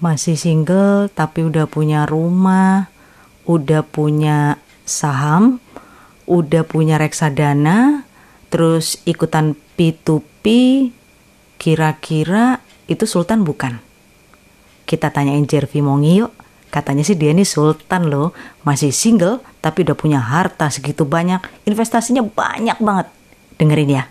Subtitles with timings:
[0.00, 2.88] masih single tapi udah punya rumah,
[3.44, 4.56] udah punya
[4.88, 5.60] saham,
[6.24, 8.08] udah punya reksadana,
[8.48, 10.44] terus ikutan P2P,
[11.60, 13.78] kira-kira itu sultan bukan?
[14.88, 16.32] Kita tanyain Jervi Mongi yuk.
[16.70, 18.30] Katanya sih dia ini sultan loh,
[18.62, 23.06] masih single tapi udah punya harta segitu banyak, investasinya banyak banget.
[23.58, 24.04] Dengerin ya.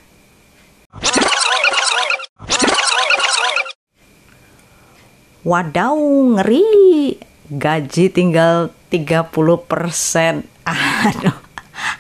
[5.48, 5.96] Wadaw,
[6.36, 7.16] ngeri.
[7.50, 10.44] Gaji tinggal 30%.
[11.10, 11.38] Aduh,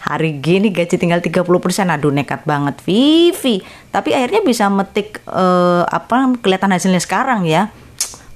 [0.03, 1.47] hari gini gaji tinggal 30%.
[1.87, 3.63] Aduh, nekat banget Vivi.
[3.89, 7.71] Tapi akhirnya bisa metik uh, apa kelihatan hasilnya sekarang ya.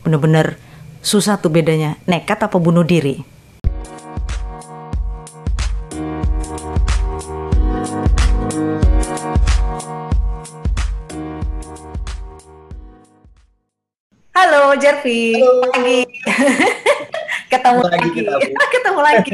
[0.08, 0.56] Bener-bener
[1.04, 2.00] susah tuh bedanya.
[2.08, 3.33] Nekat apa bunuh diri?
[14.74, 15.70] Halo Jervi, Halo.
[15.70, 16.02] pagi.
[17.54, 18.10] Ketemu Lagi lagi.
[18.18, 18.34] kita.
[18.74, 19.32] Ketemu lagi.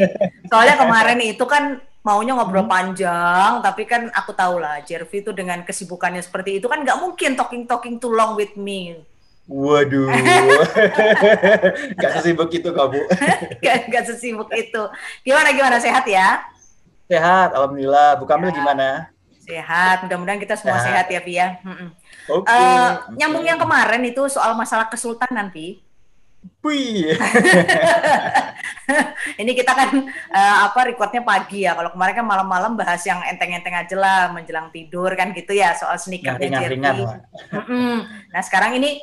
[0.52, 5.64] Soalnya kemarin itu kan maunya ngobrol panjang, tapi kan aku tahu lah Jervi itu dengan
[5.64, 9.00] kesibukannya seperti itu kan nggak mungkin talking talking too long with me.
[9.48, 10.12] Waduh,
[11.96, 13.00] gak sesibuk itu kamu.
[13.64, 14.92] Gak, gak sesibuk itu.
[15.24, 16.44] Gimana gimana sehat ya?
[17.08, 18.20] Sehat, alhamdulillah.
[18.20, 19.08] Bu Kamil gimana?
[19.50, 20.06] Sehat.
[20.06, 21.26] Mudah-mudahan kita semua sehat, Sehat.
[21.26, 21.58] ya.
[21.66, 21.90] Mm-mm.
[22.30, 22.54] Oke.
[22.54, 25.50] Eh, nyambung yang kemarin itu soal masalah kesultanan.
[26.60, 27.16] Wih,
[29.42, 31.76] Ini kita kan eh, apa recordnya pagi ya.
[31.76, 35.96] Kalau kemarin kan malam-malam bahas yang enteng-enteng aja lah menjelang tidur kan gitu ya soal
[35.96, 37.06] sneakernya ringan-ringan Jerry.
[37.08, 37.18] lah.
[37.60, 37.96] Mm-mm.
[38.32, 39.00] Nah sekarang ini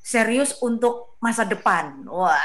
[0.00, 2.08] serius untuk masa depan.
[2.08, 2.36] Wah.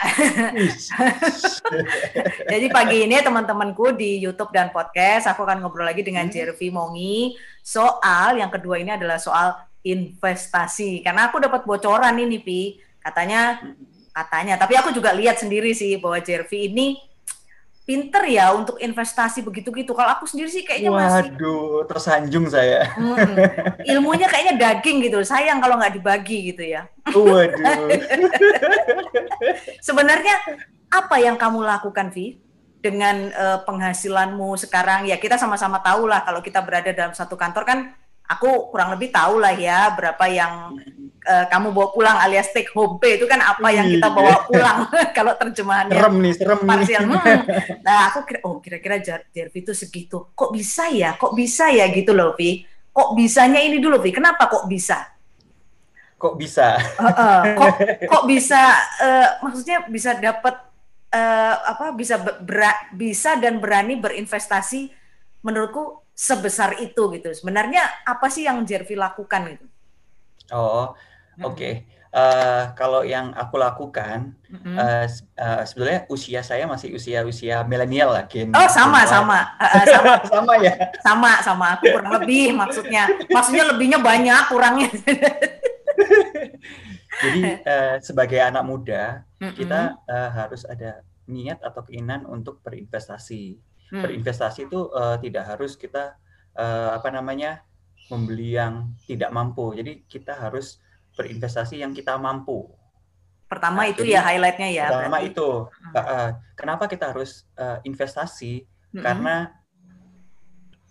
[2.51, 6.35] Jadi pagi ini teman-temanku di YouTube dan podcast aku akan ngobrol lagi dengan Hmm.
[6.35, 11.01] Jervi Mongi soal yang kedua ini adalah soal investasi.
[11.05, 12.61] Karena aku dapat bocoran ini Pi,
[12.99, 13.61] katanya
[14.11, 16.95] katanya, tapi aku juga lihat sendiri sih bahwa Jervi ini
[17.85, 19.93] pinter ya untuk investasi begitu-gitu.
[19.93, 22.89] Kalau aku sendiri sih kayaknya masih Waduh, tersanjung saya.
[22.97, 23.37] Hmm,
[23.85, 25.21] ilmunya kayaknya daging gitu.
[25.21, 26.89] Sayang kalau nggak dibagi gitu ya.
[27.13, 27.93] Waduh.
[29.87, 30.35] Sebenarnya
[30.89, 32.41] apa yang kamu lakukan, Vi?
[32.81, 37.63] Dengan eh, penghasilanmu sekarang, ya kita sama-sama tahu lah kalau kita berada dalam satu kantor
[37.69, 37.79] kan,
[38.25, 40.73] aku kurang lebih tahu lah ya berapa yang
[41.25, 44.85] eh, kamu bawa pulang alias take home pay itu kan apa yang kita bawa pulang
[45.17, 47.01] kalau terjemahannya Serem nih, serem parsial.
[47.09, 47.17] nih.
[47.17, 47.41] Hmm.
[47.85, 48.95] Nah, aku kira, oh kira-kira
[49.33, 50.29] Jervi itu segitu.
[50.37, 51.17] Kok bisa ya?
[51.17, 52.63] Kok bisa ya gitu loh, Vi?
[52.93, 54.13] Kok bisanya ini dulu, Vi?
[54.13, 55.11] Kenapa kok bisa?
[56.15, 56.79] Kok bisa?
[56.79, 57.73] Heeh, kok
[58.11, 58.61] kok bisa
[59.03, 60.55] eh, maksudnya bisa dapat
[61.11, 64.89] eh, apa bisa be- bera- bisa dan berani berinvestasi
[65.43, 67.29] menurutku sebesar itu gitu.
[67.35, 69.65] Sebenarnya apa sih yang Jervi lakukan gitu?
[70.55, 70.93] Oh,
[71.43, 71.71] oke.
[72.15, 74.79] Eh, kalau yang aku lakukan, Mm-mm.
[74.79, 78.55] eh, s- eh, sebetulnya usia saya masih usia-usia milenial lah, Gen.
[78.55, 79.11] Oh sama Gen Y.
[79.11, 80.73] sama eh, sama sama ya.
[81.03, 84.87] sama sama aku kurang lebih maksudnya maksudnya lebihnya banyak kurangnya.
[87.23, 89.03] Jadi eh, sebagai anak muda,
[89.43, 89.55] Mm-mm.
[89.55, 93.59] kita eh, harus ada niat atau keinginan untuk berinvestasi.
[93.91, 94.03] Hmm.
[94.07, 96.15] Berinvestasi itu eh, tidak harus kita
[96.55, 97.63] eh, apa namanya
[98.11, 99.75] membeli yang tidak mampu.
[99.75, 100.79] Jadi kita harus
[101.15, 102.69] berinvestasi yang kita mampu.
[103.45, 104.87] Pertama Nah, itu jadi ya highlightnya ya.
[104.89, 105.29] Pertama berarti.
[105.31, 105.49] itu,
[105.95, 108.53] eh, eh, kenapa kita harus eh, investasi?
[108.65, 109.03] Mm-mm.
[109.03, 109.35] Karena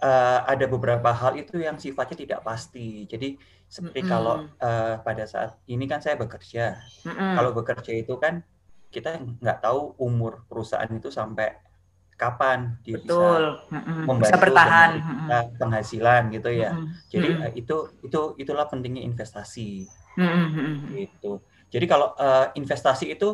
[0.00, 3.04] eh, ada beberapa hal itu yang sifatnya tidak pasti.
[3.10, 3.36] Jadi
[3.68, 4.12] seperti Mm-mm.
[4.12, 6.78] kalau eh, pada saat ini kan saya bekerja.
[7.04, 7.34] Mm-mm.
[7.36, 8.40] Kalau bekerja itu kan
[8.94, 11.58] kita nggak tahu umur perusahaan itu sampai
[12.14, 14.06] kapan dia bisa betul Mm-mm.
[14.06, 14.90] membantu bisa bertahan.
[14.98, 16.70] kita penghasilan gitu ya.
[16.74, 16.88] Mm-mm.
[17.10, 17.44] Jadi Mm-mm.
[17.48, 19.90] eh, itu itu itulah pentingnya investasi.
[20.14, 20.94] Mm-mm.
[20.94, 21.42] gitu.
[21.68, 23.28] Jadi kalau eh, investasi itu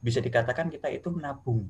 [0.00, 1.68] bisa dikatakan kita itu menabung.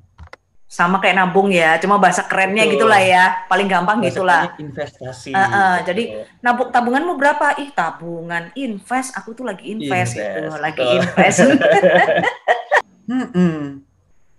[0.73, 2.73] sama kayak nabung ya, cuma bahasa kerennya Betul.
[2.81, 4.49] gitulah ya, paling gampang gitulah.
[4.49, 5.31] Bahasanya investasi.
[5.37, 5.87] Uh, uh, gitu.
[5.93, 6.03] jadi
[6.41, 7.61] Nabung tabunganmu berapa?
[7.61, 10.97] Ih tabungan, invest, aku tuh lagi invest, gitu, Invest, lagi betul.
[10.97, 11.39] invest.
[13.11, 13.85] Mm-mm.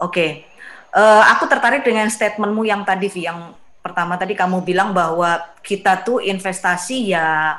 [0.02, 0.50] Oke,
[0.94, 3.50] Eh, aku tertarik dengan statementmu yang tadi, Vi, yang
[3.82, 7.58] pertama tadi kamu bilang bahwa kita tuh investasi ya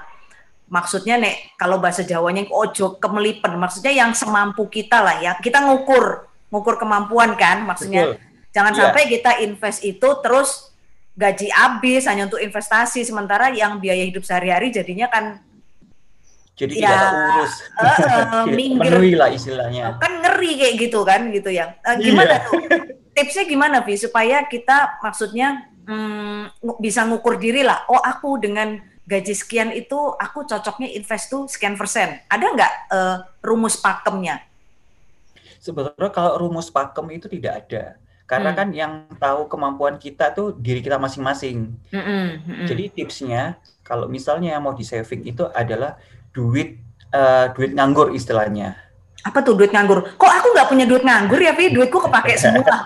[0.64, 5.32] maksudnya nek kalau bahasa Jawanya ojo kemelipen, maksudnya yang semampu kita lah ya.
[5.36, 8.22] Kita ngukur, ngukur kemampuan kan, maksudnya Betul.
[8.50, 8.80] jangan Iya.
[8.86, 10.70] sampai kita invest itu terus
[11.14, 15.42] gaji habis hanya untuk investasi sementara yang biaya hidup sehari-hari jadinya kan
[16.54, 17.50] Jadi Ya, tidak eh,
[17.82, 19.18] eh, Tidak minggir.
[19.18, 19.98] lah istilahnya.
[19.98, 21.74] kan ngeri kayak gitu kan gitu ya.
[21.82, 21.98] Iya.
[21.98, 22.62] gimana tuh?
[23.14, 27.86] Tipsnya gimana Vi supaya kita maksudnya hmm, bisa ngukur diri lah.
[27.86, 32.18] Oh aku dengan gaji sekian itu aku cocoknya invest tuh sekian persen.
[32.26, 33.16] Ada nggak eh,
[33.46, 34.42] rumus pakemnya?
[35.62, 37.84] Sebetulnya kalau rumus pakem itu tidak ada.
[38.24, 38.58] Karena Hmm.
[38.58, 41.76] kan yang tahu kemampuan kita tuh diri kita masing-masing.
[41.92, 42.66] Mm-mm, mm-mm.
[42.66, 46.00] Jadi tipsnya kalau misalnya mau di saving itu adalah
[46.32, 46.80] duit
[47.14, 48.74] eh, duit nganggur istilahnya.
[49.24, 50.04] Apa tuh duit nganggur?
[50.20, 51.72] Kok aku nggak punya duit nganggur ya, Vi?
[51.72, 52.84] Duitku kepake semua.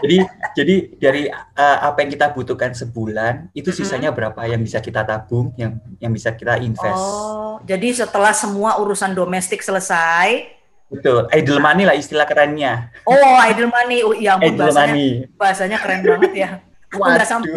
[0.00, 0.18] Jadi
[0.54, 5.50] jadi dari eh, apa yang kita butuhkan sebulan itu sisanya berapa yang bisa kita tabung,
[5.58, 6.94] yang yang bisa kita invest.
[6.94, 10.54] Oh, jadi setelah semua urusan domestik selesai,
[10.94, 12.94] Betul, idle money lah istilah kerennya.
[13.02, 15.10] oh idle money, oh, ya ampun Idle bahasanya, money.
[15.34, 16.48] bahasanya keren banget ya.
[16.94, 17.50] Aku nggak sampai,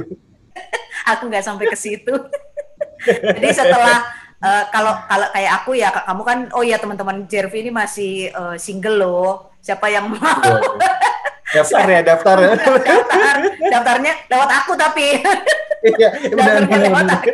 [1.13, 2.13] aku nggak sampai ke situ.
[3.37, 7.71] jadi setelah eh, kalau kalau kayak aku ya, kamu kan, oh ya teman-teman Jervi ini
[7.71, 9.51] masih eh, single loh.
[9.57, 10.63] Siapa yang mau Betul.
[11.47, 12.35] Daftar ya, daftar.
[12.43, 13.35] daftar?
[13.71, 15.23] Daftarnya lewat aku tapi.
[15.79, 17.17] Iya, benar, benar, lewat benar.
[17.23, 17.29] aku.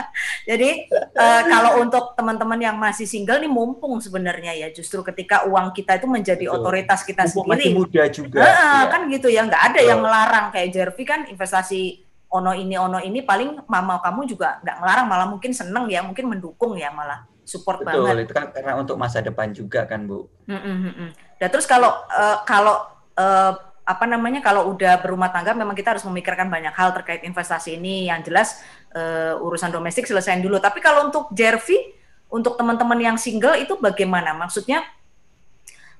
[0.50, 5.74] Jadi eh, kalau untuk teman-teman yang masih single nih mumpung sebenarnya ya justru ketika uang
[5.74, 6.62] kita itu menjadi Betul.
[6.62, 7.74] otoritas kita Mumpung masih sendiri.
[7.74, 8.38] muda juga.
[8.46, 8.86] Heeh, iya.
[8.86, 9.90] kan gitu ya nggak ada Betul.
[9.90, 12.05] yang melarang kayak Jervi kan investasi
[12.36, 16.28] ono ini ono ini paling mama kamu juga nggak ngelarang malah mungkin seneng ya mungkin
[16.28, 18.26] mendukung ya malah support Betul, banget.
[18.26, 20.26] itu kan karena untuk masa depan juga kan, Bu.
[20.50, 21.08] Mm, mm.
[21.38, 23.52] Dan terus kalau eh, kalau eh,
[23.86, 28.10] apa namanya kalau udah berumah tangga memang kita harus memikirkan banyak hal terkait investasi ini
[28.10, 28.58] yang jelas
[28.90, 30.58] eh, urusan domestik selesaiin dulu.
[30.58, 31.94] Tapi kalau untuk Jervi
[32.26, 34.34] untuk teman-teman yang single itu bagaimana?
[34.34, 34.82] Maksudnya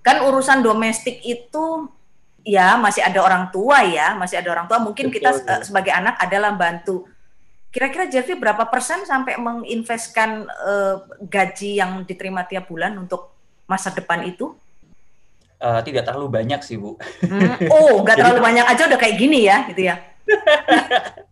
[0.02, 1.86] kan urusan domestik itu
[2.46, 4.78] ya masih ada orang tua ya, masih ada orang tua.
[4.78, 5.50] Mungkin kita Betul.
[5.50, 7.10] eh, sebagai anak adalah bantu.
[7.75, 10.94] Kira-kira Jervi berapa persen sampai menginvestkan eh,
[11.26, 13.34] gaji yang diterima tiap bulan untuk
[13.66, 14.54] masa depan itu?
[15.58, 16.94] Eh, tidak terlalu banyak sih, Bu.
[17.26, 19.96] Hmm, Oh, nggak terlalu banyak aja udah kayak gini ya, gitu ya?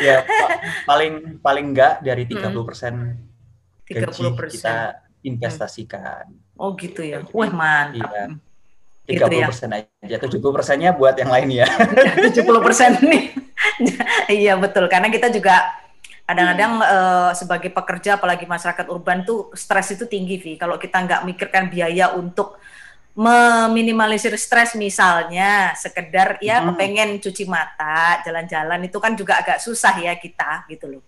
[0.00, 0.52] ya, pa-
[0.84, 2.48] paling paling enggak dari 30%
[3.88, 4.52] gaji 30 persen.
[4.52, 4.76] kita
[5.24, 6.24] investasikan.
[6.56, 7.24] Oh gitu ya.
[7.32, 7.96] Wah mantap.
[8.08, 8.24] Iya.
[9.08, 9.46] Gitu 30 ya.
[9.48, 11.66] persen aja, 70 persennya buat yang lain ya.
[12.28, 13.32] 70 persen nih.
[14.44, 15.64] iya betul, karena kita juga
[16.28, 20.60] kadang-kadang eh, sebagai pekerja, apalagi masyarakat urban tuh stres itu tinggi, Vi.
[20.60, 22.60] Kalau kita nggak mikirkan biaya untuk
[23.18, 26.70] meminimalisir stres misalnya sekedar ya Hmm.
[26.70, 31.02] kepengen cuci mata jalan-jalan itu kan juga agak susah ya kita gitu loh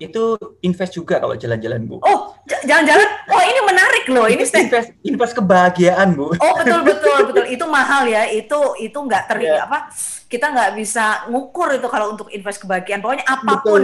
[0.00, 2.00] Itu invest juga kalau jalan-jalan, Bu.
[2.00, 6.32] oh jalan-jalan oh ini menarik loh ini invest invest kebahagiaan, Bu.
[6.34, 9.68] Oh betul betul betul itu mahal ya itu itu nggak ter Iya.
[9.68, 9.92] apa
[10.24, 13.82] kita nggak bisa ngukur itu kalau untuk invest kebahagiaan pokoknya apa pun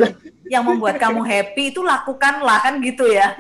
[0.49, 3.37] yang membuat kamu happy itu lakukanlah kan gitu ya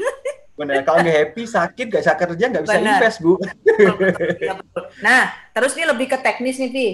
[0.56, 3.36] Benar, kalau nggak happy, sakit, nggak bisa kerja, nggak bisa invest, Bu.
[3.36, 4.84] Betul, betul, iya, betul.
[5.04, 5.22] nah
[5.52, 6.88] terus ini lebih ke teknis nih Vi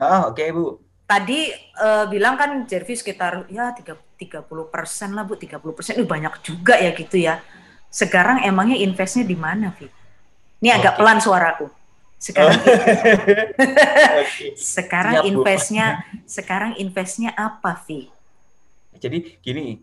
[0.00, 0.80] Ah, oke, Bu.
[1.04, 3.72] tadi eh, bilang kan Jervi sekitar ya
[4.18, 7.38] 30 persen lah bu 30 persen itu banyak juga ya gitu ya
[7.88, 9.86] sekarang emangnya investnya di mana Vi
[10.58, 10.98] ini agak Oke.
[11.00, 11.66] pelan suaraku
[12.18, 12.58] sekarang
[14.20, 14.46] Oke.
[14.58, 15.30] sekarang Siap, Bu.
[15.30, 15.86] investnya
[16.26, 18.10] sekarang investnya apa Vi
[18.98, 19.78] Jadi gini,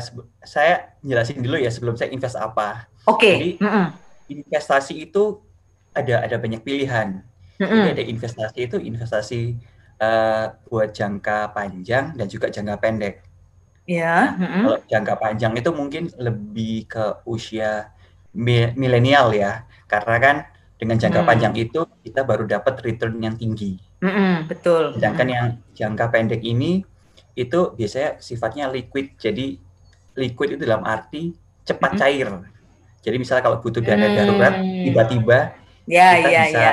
[0.00, 2.88] sebe- saya jelasin dulu ya sebelum saya invest apa.
[3.04, 3.28] Oke.
[3.36, 3.86] Jadi, Mm-mm.
[4.32, 5.44] Investasi itu
[5.92, 7.20] ada ada banyak pilihan.
[7.60, 7.92] Jadi Mm-mm.
[7.92, 9.40] ada investasi itu investasi
[10.00, 13.25] eh, buat jangka panjang dan juga jangka pendek.
[13.86, 14.34] Ya.
[14.34, 14.62] mm-mm.
[14.66, 17.94] Kalau jangka panjang itu mungkin lebih ke usia
[18.34, 20.36] mi- milenial ya, karena kan
[20.76, 21.28] dengan jangka Hmm.
[21.30, 23.78] panjang itu kita baru dapat return yang tinggi.
[24.02, 24.92] Mm-mm, Betul.
[24.98, 26.82] Sedangkan yang jangka pendek ini
[27.38, 29.16] itu biasanya sifatnya liquid.
[29.16, 29.56] Jadi
[30.18, 31.32] liquid itu dalam arti
[31.64, 32.00] cepat Mhm.
[32.00, 32.28] cair.
[33.06, 34.16] Jadi misalnya kalau butuh dana Hmm.
[34.18, 35.38] darurat tiba-tiba
[35.86, 36.72] Ya, kita ya, bisa ya.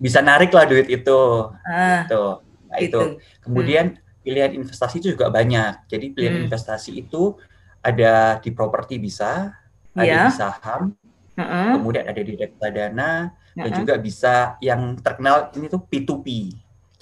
[0.00, 1.20] bisa narik lah duit itu.
[1.62, 2.42] Ah, Tuh.
[2.72, 2.98] Nah, gitu.
[2.98, 3.22] itu.
[3.44, 5.90] Kemudian pilihan investasi itu juga banyak.
[5.90, 6.46] Jadi pilihan Hmm.
[6.46, 7.36] investasi itu
[7.82, 9.50] ada di properti bisa,
[9.92, 10.30] ada Ya.
[10.30, 10.94] di saham,
[11.34, 13.78] Mm-mm, kemudian ada di reksadana, dan mm-mm.
[13.82, 16.26] juga bisa yang terkenal ini tuh P2P.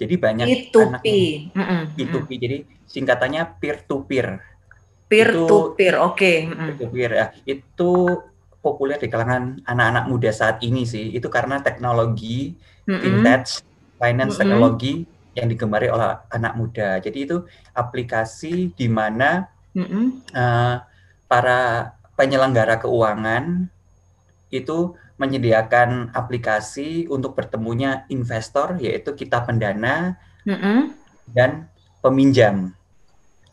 [0.00, 1.06] Jadi banyak anak P2P.
[1.52, 2.30] Mm-mm, P2P.
[2.40, 2.56] Jadi
[2.88, 4.40] singkatannya peer to peer.
[5.10, 6.00] Peer Itu- to peer.
[6.00, 6.48] Oke.
[6.48, 6.56] mm-mm.
[6.56, 7.26] Peer to peer ya.
[7.44, 7.90] Itu
[8.60, 11.12] populer di kalangan anak-anak muda saat ini sih.
[11.12, 12.56] Itu karena teknologi
[12.88, 13.02] Mm-mm.
[13.02, 13.60] fintech,
[14.00, 14.40] finance Mm-mm.
[14.40, 14.94] teknologi
[15.40, 17.00] yang digemari oleh anak muda.
[17.00, 17.36] Jadi itu
[17.72, 20.20] aplikasi di mana Mm-mm.
[20.30, 20.76] eh,
[21.24, 21.60] para
[22.14, 23.64] penyelenggara keuangan
[24.52, 30.92] itu menyediakan aplikasi untuk bertemunya investor yaitu kita pendana Mm-mm.
[31.32, 31.68] dan
[32.04, 32.72] peminjam.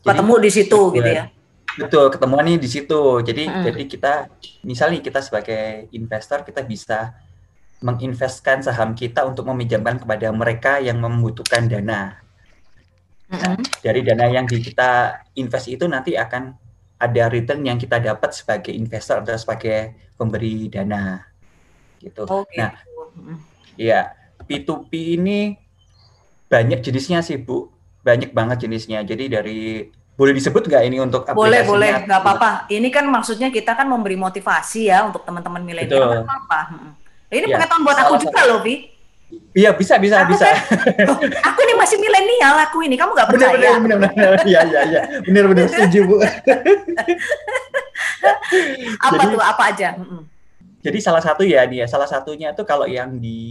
[0.04, 1.26] Jadi, Ketemu di situ buat- gitu ya.
[1.78, 3.22] Betul, ketemuannya di situ.
[3.22, 3.64] Jadi Mm-mm.
[3.70, 4.14] jadi kita
[4.66, 7.14] misalnya kita sebagai investor kita bisa
[7.78, 12.18] menginvestkan saham kita untuk meminjamkan kepada mereka yang membutuhkan dana.
[13.28, 13.60] Mm-mm.
[13.84, 16.56] Dari dana yang kita invest itu nanti akan
[16.98, 21.22] ada return yang kita dapat sebagai investor atau sebagai pemberi dana.
[22.02, 22.26] gitu.
[22.30, 22.62] Oh, gitu.
[22.62, 22.74] Nah,
[23.78, 24.14] ya
[24.46, 25.58] P2P ini
[26.48, 27.70] banyak jenisnya sih Bu,
[28.02, 29.04] banyak banget jenisnya.
[29.04, 29.60] Jadi dari
[30.18, 31.46] boleh disebut nggak ini untuk aplikasinya?
[31.46, 32.52] Boleh, boleh, nggak apa-apa.
[32.74, 36.26] Ini kan maksudnya kita kan memberi motivasi ya untuk teman-teman milenial.
[36.26, 36.60] apa-apa.
[37.28, 38.98] Ini ya, pengetahuan buat aku juga loh, Vi.
[39.52, 40.48] Iya bisa bisa aku bisa.
[40.48, 43.52] Kan, oh, aku ini masih milenial aku ini, kamu nggak percaya?
[43.60, 44.32] Benar benar benar.
[44.48, 45.02] Iya iya iya.
[45.28, 46.16] Benar benar setuju bu.
[49.04, 49.90] apa jadi, tuh apa aja?
[50.80, 53.42] Jadi salah satu ya dia salah satunya tuh kalau yang di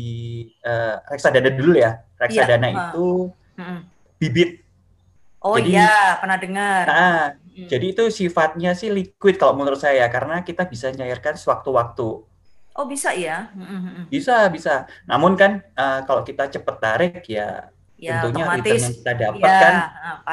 [0.64, 2.76] uh, reksadana dulu ya reksadana iya.
[2.88, 3.28] itu
[3.61, 3.80] uh.
[4.16, 4.64] bibit.
[5.45, 6.85] Oh jadi, iya pernah dengar.
[6.88, 7.68] Nah, hmm.
[7.68, 12.25] jadi itu sifatnya sih liquid kalau menurut saya karena kita bisa nyairkan sewaktu-waktu.
[12.76, 13.49] Oh bisa ya?
[14.12, 14.85] Bisa bisa.
[15.09, 19.49] Namun kan uh, kalau kita cepat tarik ya, ya tentunya otomatis, return yang kita dapat
[19.49, 19.75] ya, kan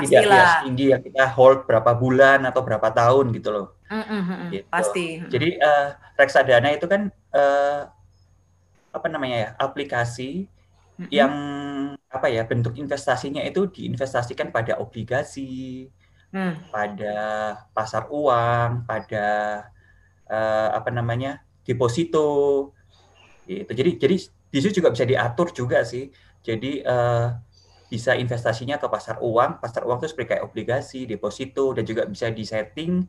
[0.03, 3.67] tidak ya tinggi yang kita hold berapa bulan atau berapa tahun gitu loh.
[4.51, 4.67] Gitu.
[4.67, 5.23] Pasti.
[5.31, 7.88] Jadi uh, reksadana itu kan uh,
[8.93, 11.07] apa namanya ya aplikasi mm-hmm.
[11.09, 11.33] yang
[12.12, 15.88] apa ya bentuk investasinya itu diinvestasikan pada obligasi,
[16.29, 16.69] mm.
[16.69, 17.15] pada
[17.71, 19.25] pasar uang, pada
[20.27, 22.27] uh, apa namanya deposito
[23.48, 23.72] gitu.
[23.72, 24.15] Jadi jadi
[24.53, 26.12] di situ juga bisa diatur juga sih.
[26.43, 27.32] Jadi uh,
[27.88, 32.27] bisa investasinya ke pasar uang, pasar uang itu seperti kayak obligasi, deposito dan juga bisa
[32.34, 33.05] disetting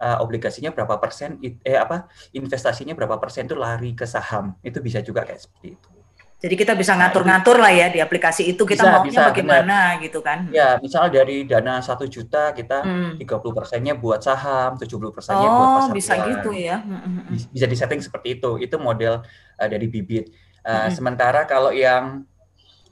[0.00, 4.54] uh, obligasinya berapa persen eh apa investasinya berapa persen itu lari ke saham.
[4.62, 5.97] Itu bisa juga kayak seperti itu.
[6.38, 9.76] Jadi kita bisa nah, ngatur-ngatur lah ya di aplikasi itu kita bisa, maunya bisa, bagaimana
[9.98, 10.04] benar.
[10.06, 10.38] gitu kan?
[10.54, 13.18] Ya, misal dari dana satu juta kita hmm.
[13.18, 16.26] 30 persennya buat saham, 70 persennya oh, buat pasar bisa uang.
[16.30, 16.78] gitu ya?
[16.78, 17.50] Hmm, hmm.
[17.50, 18.54] Bisa disetting seperti itu.
[18.62, 19.26] Itu model
[19.58, 20.30] uh, dari bibit.
[20.62, 20.90] Uh, hmm.
[20.94, 22.22] Sementara kalau yang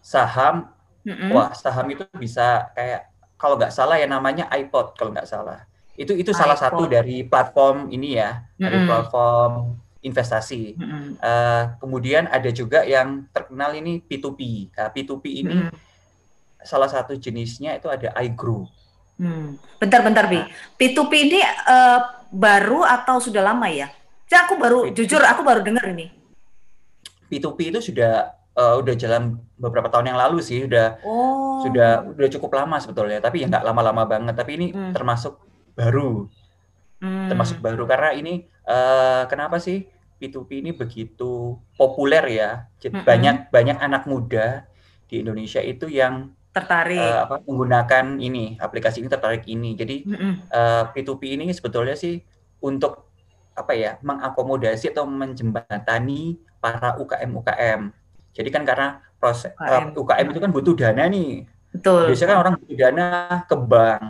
[0.03, 0.67] saham,
[1.07, 1.31] hmm.
[1.31, 5.71] wah saham itu bisa kayak kalau nggak salah ya namanya iPod kalau nggak salah.
[5.95, 6.41] Itu itu iPod.
[6.43, 8.59] salah satu dari platform ini ya, hmm.
[8.59, 10.79] dari platform investasi.
[10.79, 11.05] Mm-hmm.
[11.19, 14.71] Uh, kemudian ada juga yang terkenal ini P2P.
[14.79, 15.75] Nah, P2P ini mm-hmm.
[16.63, 18.71] salah satu jenisnya itu ada iGrow.
[19.17, 19.57] Hmm.
[19.81, 20.39] Bentar-bentar, Bi.
[20.39, 20.47] Nah.
[20.77, 23.89] P2P ini uh, baru atau sudah lama ya?
[24.29, 24.95] Saya aku baru, P2P.
[25.03, 26.13] jujur aku baru dengar ini.
[27.27, 31.65] P2P itu sudah uh, udah jalan beberapa tahun yang lalu sih, udah oh.
[31.65, 33.19] sudah udah cukup lama sebetulnya.
[33.19, 34.37] Tapi ya nggak lama-lama banget.
[34.37, 34.93] Tapi ini hmm.
[34.93, 35.41] termasuk
[35.73, 36.29] baru,
[37.01, 37.33] hmm.
[37.33, 39.89] termasuk baru karena ini uh, kenapa sih?
[40.17, 42.51] P2P ini begitu populer ya.
[42.81, 43.09] Jadi mm-hmm.
[43.09, 44.65] banyak banyak anak muda
[45.07, 49.77] di Indonesia itu yang tertarik uh, apa menggunakan ini aplikasi ini tertarik ini.
[49.77, 50.33] Jadi mm-hmm.
[50.49, 52.21] uh, P2P ini sebetulnya sih
[52.65, 53.13] untuk
[53.57, 57.81] apa ya mengakomodasi atau menjembatani para UKM UKM.
[58.37, 61.45] Jadi kan karena proses UKM, uh, UKM itu kan butuh dana nih.
[61.73, 62.13] Betul.
[62.13, 63.09] Biasanya kan orang butuh dana
[63.45, 64.03] ke bank,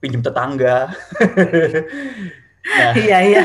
[0.00, 0.88] pinjam tetangga.
[2.64, 3.42] nah, iya iya.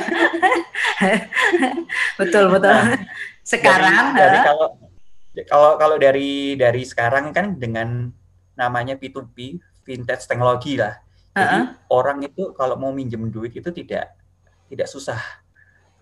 [2.20, 2.72] betul betul.
[2.72, 3.00] Nah,
[3.46, 4.68] sekarang dari, dari kalau
[5.44, 8.08] kalau kalau dari dari sekarang kan dengan
[8.56, 10.96] namanya P2P vintage teknologi lah.
[11.36, 11.68] Jadi uh -uh.
[11.92, 14.16] orang itu kalau mau minjem duit itu tidak
[14.72, 15.20] tidak susah.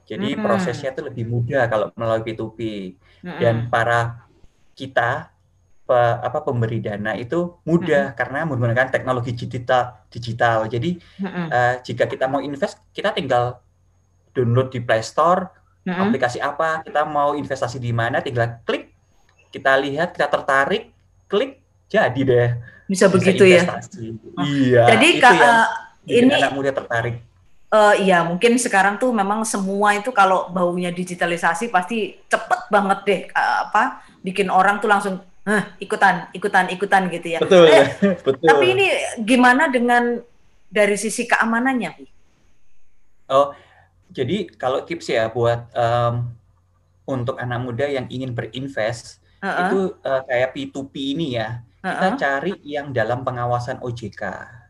[0.06, 0.46] Jadi mm -hmm.
[0.46, 2.60] prosesnya itu lebih mudah kalau melalui P2P.
[2.62, 3.40] Mm -hmm.
[3.42, 4.30] Dan para
[4.78, 5.33] kita
[5.94, 8.18] pe, apa pemberi dana itu mudah mm -hmm.
[8.18, 10.66] karena menggunakan teknologi digital digital.
[10.66, 11.46] Jadi mm -hmm.
[11.54, 13.62] uh, jika kita mau invest kita tinggal
[14.34, 16.04] download di Play Store mm-hmm.
[16.10, 18.92] aplikasi apa kita mau investasi di mana tinggal klik
[19.54, 20.90] kita lihat kita tertarik
[21.30, 22.50] klik jadi deh
[22.90, 23.64] bisa, bisa begitu ya?
[23.64, 24.02] investasi.
[24.02, 25.30] ya iya jadi itu
[26.10, 27.16] yang ini anak muda tertarik
[27.70, 33.22] uh, iya mungkin sekarang tuh memang semua itu kalau baunya digitalisasi pasti cepet banget deh
[33.32, 37.88] uh, apa bikin orang tuh langsung huh, ikutan ikutan ikutan gitu ya betul eh,
[38.26, 38.86] betul tapi ini
[39.24, 40.20] gimana dengan
[40.68, 41.92] dari sisi keamanannya
[43.32, 43.56] oh
[44.14, 46.30] jadi kalau tips ya buat um,
[47.10, 49.62] untuk anak muda yang ingin berinvest uh -uh.
[49.68, 51.66] itu uh, kayak P2P ini ya.
[51.84, 51.94] Uh -uh.
[51.98, 54.22] Kita cari yang dalam pengawasan OJK.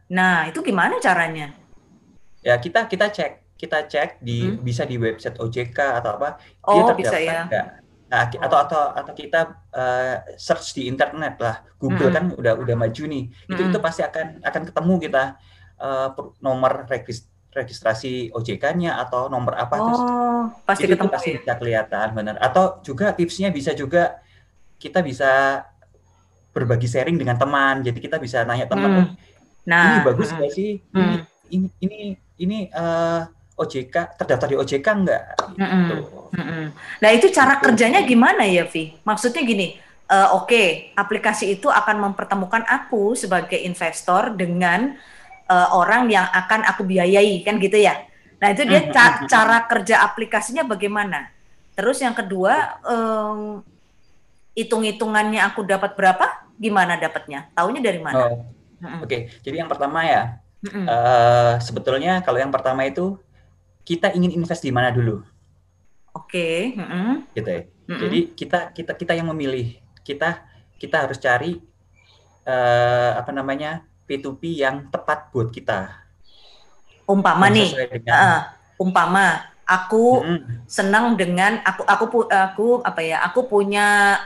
[0.09, 1.53] Nah, itu gimana caranya?
[2.41, 4.65] Ya, kita kita cek, kita cek di hmm.
[4.65, 7.39] bisa di website OJK atau apa, oh, dia terdaftar bisa ya.
[7.45, 7.67] enggak.
[8.13, 11.65] Nah, atau atau atau kita uh, search di internet lah.
[11.81, 12.15] Google hmm.
[12.15, 13.25] kan udah udah maju nih.
[13.49, 13.69] Itu hmm.
[13.73, 15.23] itu pasti akan akan ketemu kita
[15.81, 20.01] uh, nomor registrasi registrasi OJK-nya atau nomor apa oh, terus
[20.65, 21.37] pasti itu, ketemu itu pasti ya?
[21.37, 24.17] bisa kelihatan benar atau juga tipsnya bisa juga
[24.81, 25.61] kita bisa
[26.49, 29.09] berbagi sharing dengan teman jadi kita bisa nanya teman hmm.
[29.63, 30.57] Nah ini bagus nggak hmm.
[30.57, 30.97] sih hmm.
[30.97, 31.15] ini
[31.53, 31.97] ini ini
[32.41, 33.21] ini uh, eh,
[33.53, 35.95] OJK terdaftar di OJK enggak gitu.
[36.33, 36.37] hmm.
[36.37, 36.67] Hmm.
[36.97, 37.69] nah itu cara gitu.
[37.69, 39.77] kerjanya gimana ya Vi maksudnya gini
[40.09, 40.67] uh, oke okay,
[40.97, 44.97] aplikasi itu akan mempertemukan aku sebagai investor dengan
[45.49, 47.97] uh, orang yang akan aku biayai kan gitu ya.
[48.39, 51.31] Nah itu dia ca cara kerja aplikasinya bagaimana?
[51.73, 53.63] Terus yang kedua, um,
[54.53, 56.43] hitung-hitungannya aku dapat berapa?
[56.59, 57.49] Gimana dapatnya?
[57.55, 58.29] Taunya dari mana?
[58.29, 58.37] Oh,
[58.99, 59.21] Oke, okay.
[59.47, 63.15] jadi yang pertama ya, mm uh, sebetulnya kalau yang pertama itu
[63.83, 65.23] kita ingin invest di mana dulu?
[66.15, 66.73] Oke.
[66.75, 66.79] Okay.
[66.79, 67.61] Mm Gitu ya.
[67.87, 69.77] Mm Jadi kita kita kita yang memilih.
[70.03, 70.43] Kita
[70.79, 71.59] kita harus cari
[72.47, 76.03] uh, apa namanya P2P yang tepat buat kita.
[77.03, 78.39] Umpama nih, dengan, uh,
[78.79, 84.17] umpama aku mm senang dengan aku aku aku apa ya aku punya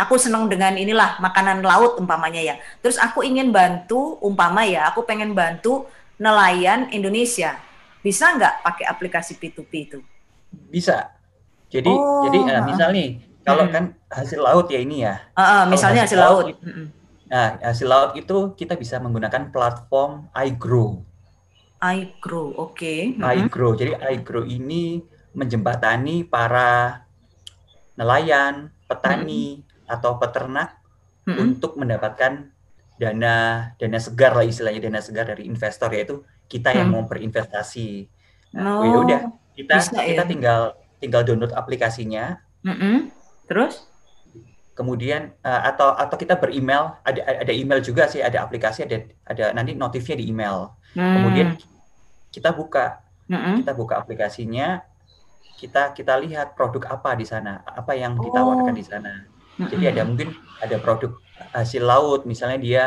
[0.00, 5.04] aku senang dengan inilah makanan laut umpamanya ya terus aku ingin bantu umpama ya aku
[5.04, 5.84] pengen bantu
[6.16, 7.60] nelayan Indonesia
[8.00, 9.98] bisa nggak pakai aplikasi P2P itu
[10.72, 11.12] bisa
[11.70, 13.72] jadi oh, jadi uh, misal nih kalau hmm.
[13.72, 16.56] kan hasil laut ya ini ya uh, uh, misalnya hasil, hasil laut, laut
[17.30, 21.06] nah hasil laut itu kita bisa menggunakan platform iGrow
[21.80, 22.76] iGrow, oke.
[22.76, 23.16] Okay.
[23.16, 23.72] iGrow.
[23.72, 25.00] Jadi iGrow ini
[25.32, 27.02] menjembatani para
[27.96, 29.88] nelayan, petani hmm.
[29.88, 30.76] atau peternak
[31.24, 31.36] hmm.
[31.40, 32.52] untuk mendapatkan
[33.00, 33.36] dana
[33.80, 36.98] dana segar lah istilahnya dana segar dari investor yaitu kita yang hmm.
[36.98, 38.10] mau berinvestasi.
[38.58, 39.20] Nah, oh, ya udah
[39.54, 40.28] kita bisa, kita ya?
[40.28, 40.60] tinggal
[40.98, 42.42] tinggal download aplikasinya.
[42.66, 43.14] Hmm.
[43.46, 43.86] Terus?
[44.74, 49.54] Kemudian uh, atau atau kita beremail ada ada email juga sih ada aplikasi ada ada
[49.54, 50.74] nanti notifnya di email.
[50.98, 51.14] Hmm.
[51.22, 51.48] Kemudian
[52.34, 53.54] kita buka mm-hmm.
[53.62, 54.82] kita buka aplikasinya
[55.58, 58.78] kita kita lihat produk apa di sana apa yang ditawarkan oh.
[58.78, 59.12] di sana
[59.60, 61.20] jadi ada mungkin ada produk
[61.52, 62.84] hasil laut misalnya dia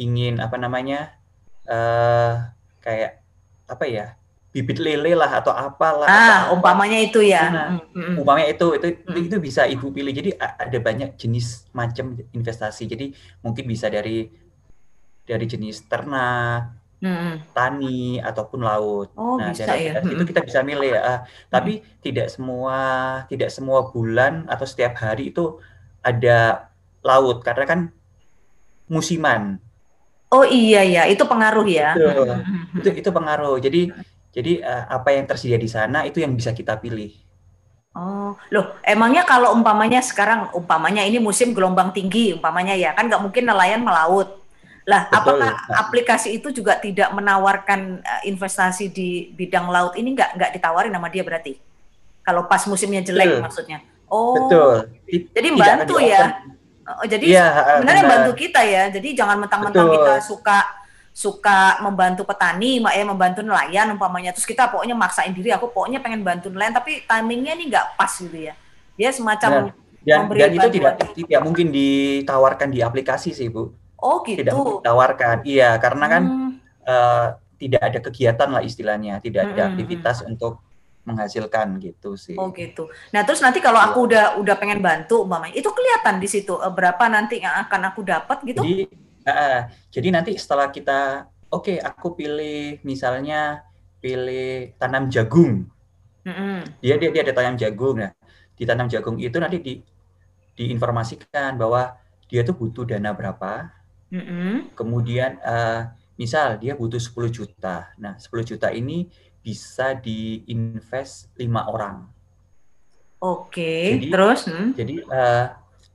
[0.00, 1.12] ingin apa namanya
[1.68, 2.48] uh,
[2.88, 3.12] kayak
[3.68, 4.06] apa ya
[4.48, 8.24] bibit lele lah atau apalah ah atau umpamanya itu ya nah, mm-hmm.
[8.24, 9.28] umpamanya itu itu mm-hmm.
[9.28, 13.12] itu bisa ibu pilih jadi ada banyak jenis macam investasi jadi
[13.44, 14.32] mungkin bisa dari
[15.28, 17.54] dari jenis ternak hmm.
[17.54, 19.08] tani ataupun laut.
[19.14, 20.02] Oh, nah, bisa dari ya.
[20.02, 21.00] itu kita bisa milih ya.
[21.02, 22.78] Uh, tapi tidak semua
[23.30, 25.58] tidak semua bulan atau setiap hari itu
[26.02, 26.70] ada
[27.02, 27.80] laut karena kan
[28.90, 29.62] musiman.
[30.28, 31.96] Oh iya ya, itu pengaruh ya.
[31.96, 32.04] Itu
[32.84, 33.56] itu, itu pengaruh.
[33.56, 33.88] Jadi
[34.28, 37.10] jadi uh, apa yang tersedia di sana itu yang bisa kita pilih.
[37.96, 43.24] Oh, loh, emangnya kalau umpamanya sekarang umpamanya ini musim gelombang tinggi umpamanya ya, kan nggak
[43.24, 44.38] mungkin nelayan melaut.
[44.88, 45.16] Lah, Betul.
[45.20, 50.92] apakah aplikasi itu juga tidak menawarkan uh, investasi di bidang laut ini nggak nggak ditawarin
[50.92, 51.56] sama dia berarti?
[52.20, 53.44] Kalau pas musimnya jelek Betul.
[53.44, 53.78] maksudnya.
[54.08, 54.36] Oh.
[54.36, 54.74] Betul.
[55.08, 56.44] Jadi bantu ya.
[56.96, 57.46] Oh, jadi ya,
[57.80, 58.88] sebenarnya bantu kita ya.
[58.88, 60.64] Jadi jangan mentang-mentang kita suka
[61.12, 64.30] suka membantu petani, mak ya membantu nelayan umpamanya.
[64.32, 68.12] Terus kita pokoknya maksain diri, aku pokoknya pengen bantu nelayan, tapi timingnya ini nggak pas
[68.14, 68.54] gitu ya.
[68.94, 69.74] Dia semacam
[70.06, 70.16] ya.
[70.16, 74.46] dan, dan itu tidak tidak mungkin ditawarkan di aplikasi sih bu Oh gitu.
[74.46, 75.42] Tidak ditawarkan.
[75.42, 76.50] Iya, karena kan hmm.
[76.86, 77.26] uh,
[77.58, 79.70] tidak ada kegiatan lah istilahnya, tidak ada hmm.
[79.74, 80.62] aktivitas untuk
[81.08, 82.36] menghasilkan gitu sih.
[82.36, 82.92] Oh gitu.
[83.10, 84.08] Nah terus nanti kalau aku iya.
[84.08, 88.00] udah udah pengen bantu umpamanya, itu kelihatan di situ uh, berapa nanti yang akan aku
[88.04, 88.60] dapat gitu?
[88.60, 88.84] Jadi,
[89.24, 93.64] uh, jadi nanti setelah kita, oke okay, aku pilih misalnya
[93.98, 95.66] pilih tanam jagung.
[96.28, 96.84] Mm-hmm.
[96.84, 98.04] Dia dia dia ada tanam jagung.
[98.04, 98.12] Nah
[98.52, 99.74] di tanam jagung itu nanti di
[100.58, 101.96] diinformasikan bahwa
[102.28, 104.72] dia tuh butuh dana berapa, Mm-hmm.
[104.72, 107.92] Kemudian uh, misal dia butuh 10 juta.
[108.00, 109.08] Nah, 10 juta ini
[109.42, 112.04] bisa diinvest lima orang.
[113.18, 114.46] Oke, jadi, terus?
[114.46, 114.70] Hmm.
[114.78, 115.46] Jadi uh,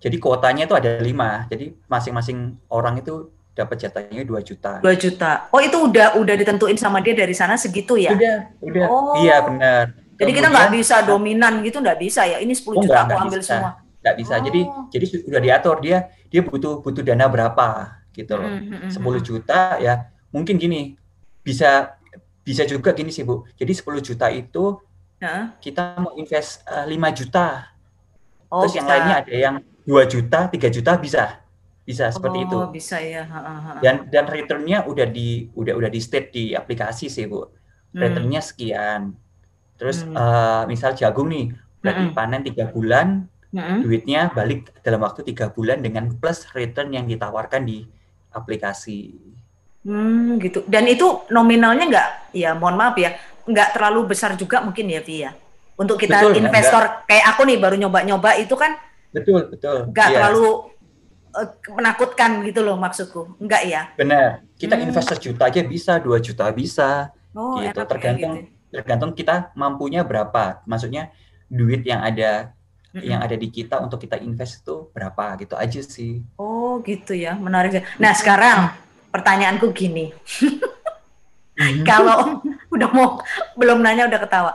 [0.04, 1.48] jadi kuotanya itu ada lima.
[1.48, 4.82] Jadi masing-masing orang itu dapat jatahnya 2 juta.
[4.84, 5.48] 2 juta.
[5.54, 8.12] Oh, itu udah udah ditentuin sama dia dari sana segitu ya?
[8.12, 8.86] Udah, udah.
[8.90, 9.16] Oh.
[9.22, 9.86] Iya, benar.
[9.94, 12.38] Jadi Kemudian, kita nggak bisa dominan gitu, nggak bisa ya?
[12.44, 13.50] Ini 10 oh, juta enggak, aku ambil bisa.
[13.56, 13.72] semua.
[14.04, 14.34] Nggak bisa.
[14.34, 14.42] Oh.
[14.44, 17.68] Jadi jadi sudah diatur dia dia butuh butuh dana berapa
[18.12, 18.50] gitu loh.
[18.50, 19.22] Mm -hmm.
[19.22, 20.98] 10 juta ya mungkin gini
[21.46, 21.96] bisa
[22.44, 23.48] bisa juga gini sih Bu.
[23.56, 24.78] Jadi 10 juta itu
[25.24, 25.46] huh?
[25.64, 27.72] kita mau invest uh, eh, 5 juta.
[28.52, 28.80] Oh, Terus bisa.
[28.84, 29.56] yang lainnya ada yang
[29.88, 31.24] 2 juta, 3 juta bisa.
[31.84, 32.56] Bisa seperti itu.
[32.56, 33.28] Oh, bisa ya.
[33.28, 37.44] Ha, ha, Dan dan returnnya udah di udah udah di state di aplikasi sih, Bu.
[37.44, 38.00] Hmm.
[38.00, 39.12] Returnnya sekian.
[39.76, 40.16] Terus hmm.
[40.16, 41.52] uh, misal jagung nih,
[41.84, 42.16] berarti hmm.
[42.16, 43.84] panen tiga bulan, hmm.
[43.84, 47.84] duitnya balik dalam waktu tiga bulan dengan plus return yang ditawarkan di
[48.32, 49.20] aplikasi.
[49.84, 50.64] Hmm, gitu.
[50.64, 55.32] Dan itu nominalnya nggak, ya mohon maaf ya, nggak terlalu besar juga mungkin ya, Via.
[55.76, 57.08] Untuk kita betul, investor enggak.
[57.10, 58.78] kayak aku nih baru nyoba-nyoba itu kan,
[59.10, 60.16] betul betul, nggak iya.
[60.16, 60.48] terlalu
[61.34, 63.82] uh, menakutkan gitu loh maksudku, nggak ya?
[64.00, 64.46] Benar.
[64.56, 64.86] Kita hmm.
[64.88, 67.84] invest sejuta aja bisa, dua juta bisa, oh, gitu.
[67.84, 68.72] Tergantung gitu.
[68.72, 70.64] tergantung kita mampunya berapa.
[70.64, 71.12] Maksudnya
[71.52, 72.56] duit yang ada
[72.94, 73.04] mm-hmm.
[73.04, 76.22] yang ada di kita untuk kita invest itu berapa gitu aja sih.
[76.38, 77.84] Oh gitu ya, menarik.
[77.98, 78.74] Nah sekarang
[79.14, 81.86] pertanyaanku gini, mm-hmm.
[81.86, 82.42] kalau
[82.74, 83.22] udah mau
[83.54, 84.54] belum nanya udah ketawa.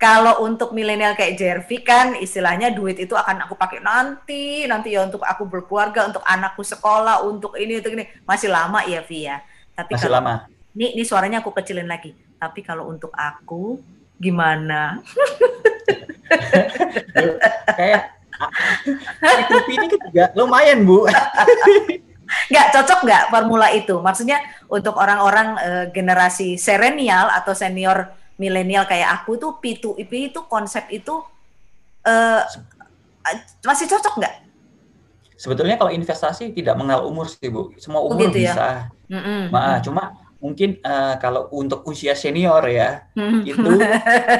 [0.00, 5.04] kalau untuk milenial kayak Jervi kan istilahnya duit itu akan aku pakai nanti, nanti ya
[5.04, 9.44] untuk aku berkeluarga, untuk anakku sekolah, untuk ini untuk ini masih lama ya Vi ya.
[9.76, 10.34] Tapi masih kalau, lama.
[10.72, 12.16] Ini ini suaranya aku kecilin lagi.
[12.40, 13.76] Tapi kalau untuk aku
[14.16, 15.04] gimana?
[17.76, 18.16] kayak
[19.68, 21.04] ini juga lumayan bu.
[22.50, 23.98] Nggak cocok nggak formula itu?
[23.98, 24.38] Maksudnya
[24.70, 31.20] untuk orang-orang uh, generasi serenial atau senior milenial kayak aku tuh P2P itu konsep itu
[32.08, 32.40] uh,
[33.66, 34.34] masih cocok nggak?
[35.40, 38.92] Sebetulnya kalau investasi tidak mengenal umur sih bu, semua umur oh, gitu bisa.
[39.08, 39.16] Ya?
[39.16, 39.40] Mm -hmm.
[39.48, 40.02] Ma, cuma
[40.40, 43.40] mungkin uh, kalau untuk usia senior ya mm-hmm.
[43.44, 43.70] itu.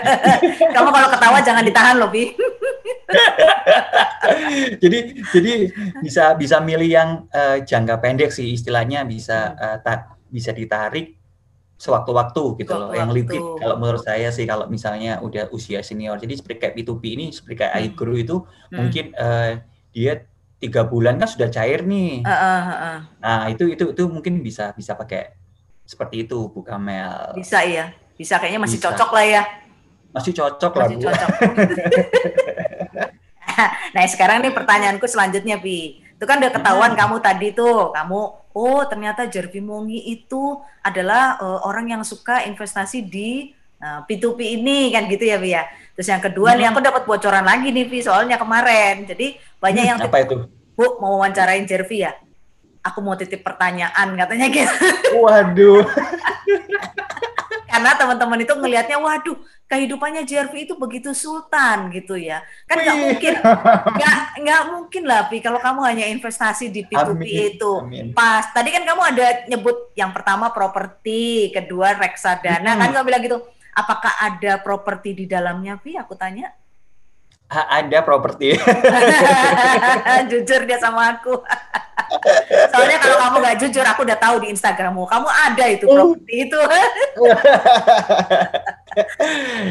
[0.74, 2.32] Kamu kalau ketawa jangan ditahan loh bi.
[4.82, 4.98] jadi
[5.34, 5.52] jadi
[6.02, 11.20] bisa bisa milih yang uh, jangka pendek sih istilahnya bisa uh, ta bisa ditarik
[11.80, 12.92] sewaktu-waktu gitu loh.
[12.92, 16.20] Yang liquid kalau menurut saya sih kalau misalnya udah usia senior.
[16.20, 17.84] Jadi seperti kayak P2P ini seperti kayak hmm.
[17.88, 18.76] iGrow itu hmm.
[18.76, 19.52] mungkin uh,
[19.96, 20.28] dia
[20.60, 22.20] tiga bulan kan sudah cair nih.
[22.20, 22.98] Uh, uh, uh.
[23.24, 25.32] Nah itu itu itu mungkin bisa bisa pakai
[25.88, 27.32] seperti itu Bu Kamel.
[27.40, 28.92] Bisa ya, bisa kayaknya masih bisa.
[28.92, 29.42] cocok lah ya.
[30.12, 31.00] Masih cocok masih lah Bu.
[31.08, 31.28] Cocok.
[33.94, 36.02] nah sekarang nih pertanyaanku selanjutnya Pi.
[36.20, 37.00] Itu kan udah ketahuan hmm.
[37.00, 38.20] kamu tadi tuh, kamu
[38.50, 44.92] oh ternyata Jervi Mongi itu adalah uh, orang yang suka investasi di uh, P2P ini
[44.92, 45.64] kan gitu ya Pi ya.
[45.96, 46.58] Terus yang kedua hmm.
[46.60, 49.08] nih aku dapat bocoran lagi nih Pi soalnya kemarin.
[49.08, 50.48] Jadi banyak yang apa itu?
[50.76, 52.12] Bu mau wawancarain Jervi ya.
[52.80, 54.72] Aku mau titip pertanyaan katanya gitu.
[55.20, 55.84] Waduh.
[57.70, 59.36] Karena teman-teman itu ngelihatnya waduh
[59.70, 62.42] kehidupannya JRV itu begitu sultan gitu ya.
[62.66, 63.32] Kan nggak mungkin
[63.94, 67.72] nggak nggak mungkin lah Pi kalau kamu hanya investasi di P2P amin, itu.
[67.78, 68.06] Amin.
[68.10, 72.80] Pas tadi kan kamu ada nyebut yang pertama properti, kedua reksadana hmm.
[72.82, 73.38] kan kamu bilang gitu.
[73.70, 75.94] Apakah ada properti di dalamnya Pi?
[75.94, 76.50] Aku tanya.
[77.50, 78.54] ada properti.
[80.30, 81.34] Jujur dia sama aku.
[82.70, 85.02] Soalnya kalau kamu nggak jujur, aku udah tahu di Instagrammu.
[85.06, 85.94] Kamu ada itu oh.
[85.94, 86.58] properti itu.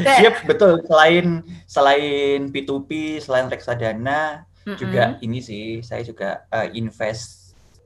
[0.05, 0.83] Iya betul.
[0.87, 4.77] Selain selain P2P, selain reksadana, mm -hmm.
[4.77, 7.39] juga ini sih saya juga uh, invest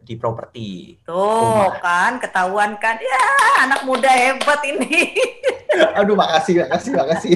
[0.03, 0.99] di properti.
[1.07, 1.79] Tuh rumah.
[1.79, 2.99] kan, ketahuan kan.
[2.99, 3.23] Ya,
[3.63, 5.15] anak muda hebat ini.
[5.99, 7.35] Aduh, makasih, makasih, makasih.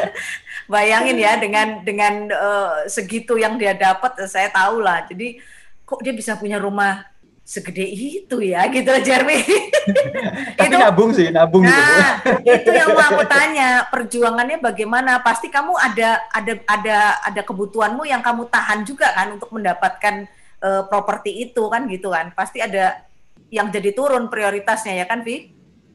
[0.72, 5.04] Bayangin ya dengan dengan uh, segitu yang dia dapat, saya tahu lah.
[5.10, 5.42] Jadi
[5.84, 7.04] kok dia bisa punya rumah
[7.48, 9.40] segede itu ya gitu Jeremy.
[10.60, 12.60] Tapi itu, nabung sih, nabung gitu, nah, gitu.
[12.60, 15.24] itu yang mau aku tanya, perjuangannya bagaimana?
[15.24, 20.28] Pasti kamu ada ada ada ada kebutuhanmu yang kamu tahan juga kan untuk mendapatkan
[20.60, 22.36] uh, properti itu kan gitu kan.
[22.36, 23.00] Pasti ada
[23.48, 25.48] yang jadi turun prioritasnya ya kan, Vi?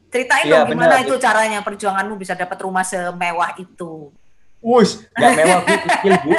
[0.09, 1.05] Ceritain ya, dong gimana bener.
[1.05, 4.09] itu caranya perjuanganmu bisa dapat rumah semewah itu.
[4.57, 6.33] Wush, gak mewah, kecil, Bu.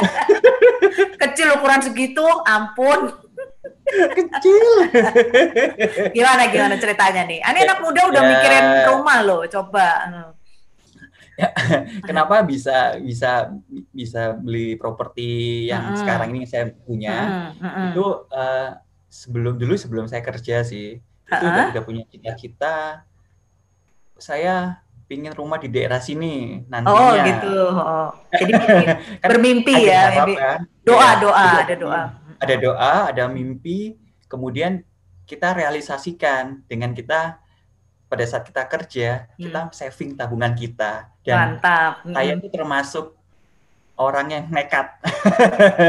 [1.22, 3.23] kecil ukuran segitu, ampun
[3.84, 4.68] kecil.
[6.16, 7.40] gimana gimana ceritanya nih?
[7.44, 9.88] Ini anak muda udah ya, mikirin rumah loh, coba.
[11.34, 11.50] Ya,
[12.06, 13.50] kenapa bisa bisa
[13.90, 17.16] bisa beli properti yang mm sekarang ini saya punya?
[17.58, 17.86] Mm -hmm.
[17.92, 18.70] Itu uh,
[19.10, 23.04] sebelum dulu sebelum saya kerja sih, itu udah, udah punya cita-cita.
[24.14, 26.96] Saya pingin rumah di daerah sini nantinya.
[26.96, 27.56] Oh gitu.
[27.68, 28.10] Oh.
[28.32, 28.74] Jadi kan
[29.20, 30.24] bermimpi ya.
[30.24, 30.64] Kan?
[30.84, 33.96] Doa, ya, doa, ada doa ada doa, ada mimpi,
[34.28, 34.84] kemudian
[35.24, 37.40] kita realisasikan dengan kita
[38.06, 39.40] pada saat kita kerja, hmm.
[39.40, 41.10] kita saving tabungan kita.
[41.24, 42.04] Dan Mantap.
[42.04, 43.16] Saya itu termasuk
[43.96, 44.86] orang yang nekat.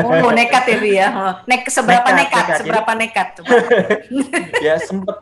[0.08, 1.08] Oh, nekat ya, Bu ya.
[1.44, 2.58] Nek seberapa nekat, nekat, nekat.
[2.63, 3.30] seberapa Jadi, nekat
[4.65, 5.18] ya sempet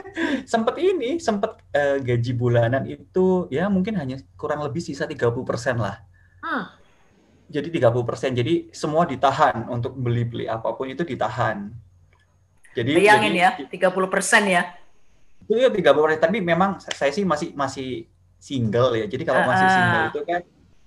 [0.52, 5.26] sempet ini, sempet uh, gaji bulanan itu ya mungkin hanya kurang lebih sisa 30%
[5.76, 6.00] lah.
[6.40, 6.85] Hmm
[7.46, 8.34] jadi 30%.
[8.34, 11.70] Jadi semua ditahan untuk beli-beli apa pun itu ditahan.
[12.76, 14.62] Jadi Bayangin jadi, ya, 30% ya.
[15.46, 18.04] Itu ya 30%, tapi memang saya sih masih masih
[18.36, 19.06] single ya.
[19.08, 20.42] Jadi kalau uh, masih single itu kan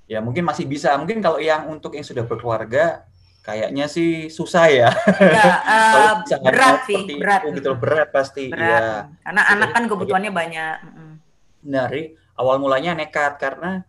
[0.05, 0.93] ya mungkin masih bisa.
[0.99, 3.09] Mungkin kalau yang untuk yang sudah berkeluarga
[3.41, 4.89] kayaknya sih susah ya.
[5.39, 6.13] ya uh,
[6.45, 7.41] berat sih, berat.
[7.49, 8.61] Itu, gitu berat pasti berat.
[8.61, 8.81] ya.
[9.25, 10.75] Karena Jadi, anak kan kebutuhannya banyak.
[11.65, 12.03] Dari
[12.37, 13.81] awal mulanya nekat karena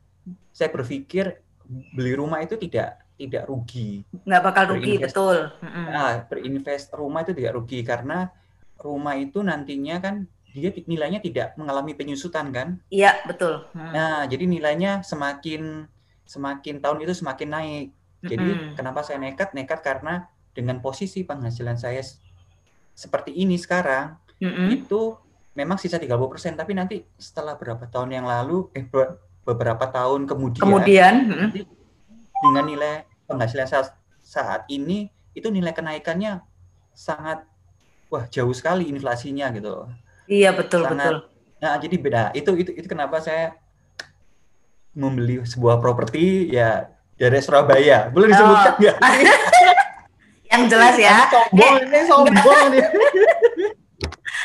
[0.56, 1.36] saya berpikir
[1.70, 4.00] beli rumah itu tidak tidak rugi.
[4.24, 5.52] Nggak bakal rugi, betul.
[5.62, 8.32] Nah, berinvest rumah itu tidak rugi karena
[8.80, 12.80] rumah itu nantinya kan dia nilainya tidak mengalami penyusutan kan?
[12.90, 13.68] Iya, betul.
[13.76, 13.92] Hmm.
[13.92, 15.86] Nah, jadi nilainya semakin
[16.26, 17.86] semakin tahun itu semakin naik.
[18.24, 18.74] Jadi hmm.
[18.74, 19.52] kenapa saya nekat?
[19.52, 22.02] Nekat karena dengan posisi penghasilan saya
[22.96, 24.68] seperti ini sekarang, hmm.
[24.74, 25.14] itu
[25.54, 28.84] memang sisa 30%, tapi nanti setelah berapa tahun yang lalu eh
[29.42, 31.60] beberapa tahun kemudian, Kemudian, mm, nanti
[32.40, 32.94] dengan nilai
[33.26, 33.86] penghasilan saat,
[34.20, 36.40] saat ini itu nilai kenaikannya
[36.92, 37.44] sangat
[38.08, 39.86] wah jauh sekali inflasinya gitu.
[40.26, 41.16] iya betul Sangat betul.
[41.60, 42.22] Nah, jadi beda.
[42.32, 43.52] Itu itu itu kenapa saya
[44.90, 48.08] membeli sebuah properti ya dari Surabaya.
[48.08, 48.78] Boleh disebutkan Oh.
[48.80, 48.96] nggak?
[50.50, 51.16] Yang jelas ya.
[51.30, 52.84] Sombong ini sombong nih.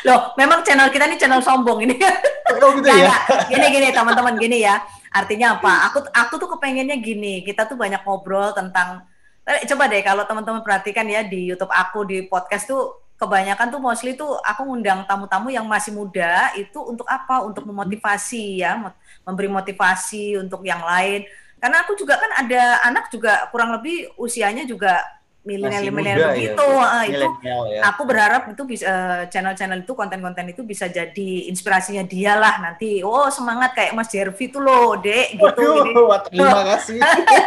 [0.06, 1.98] Loh, memang channel kita ini channel sombong ini.
[2.56, 3.12] Oh gitu ya.
[3.52, 4.80] Gini gini teman-teman gini ya.
[5.12, 5.92] Artinya apa?
[5.92, 7.44] Aku aku tuh kepengennya gini.
[7.44, 9.04] Kita tuh banyak ngobrol tentang
[9.46, 13.78] Eh, coba deh kalau teman-teman perhatikan ya di YouTube aku di podcast tuh kebanyakan tuh
[13.78, 17.46] mostly tuh aku ngundang tamu-tamu yang masih muda itu untuk apa?
[17.46, 18.74] Untuk memotivasi ya,
[19.22, 21.22] memberi motivasi untuk yang lain.
[21.62, 24.98] Karena aku juga kan ada anak juga kurang lebih usianya juga
[25.46, 26.66] milenial Masih milenial muda ya, begitu.
[26.82, 27.80] Ah, itu ya.
[27.86, 33.00] aku berharap itu bisa eh, channel-channel itu konten-konten itu bisa jadi inspirasinya dia lah nanti
[33.06, 35.66] oh semangat kayak Mas Jervi tuh loh dek gitu
[36.02, 36.98] Waduh, terima kasih.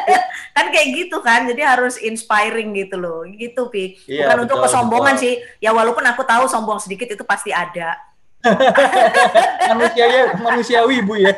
[0.56, 4.66] kan kayak gitu kan jadi harus inspiring gitu loh gitu pi Iya, bukan untuk betul,
[4.72, 5.24] kesombongan betul.
[5.28, 8.00] sih ya walaupun aku tahu sombong sedikit itu pasti ada
[9.70, 11.36] Manusianya manusiawi Bu ya.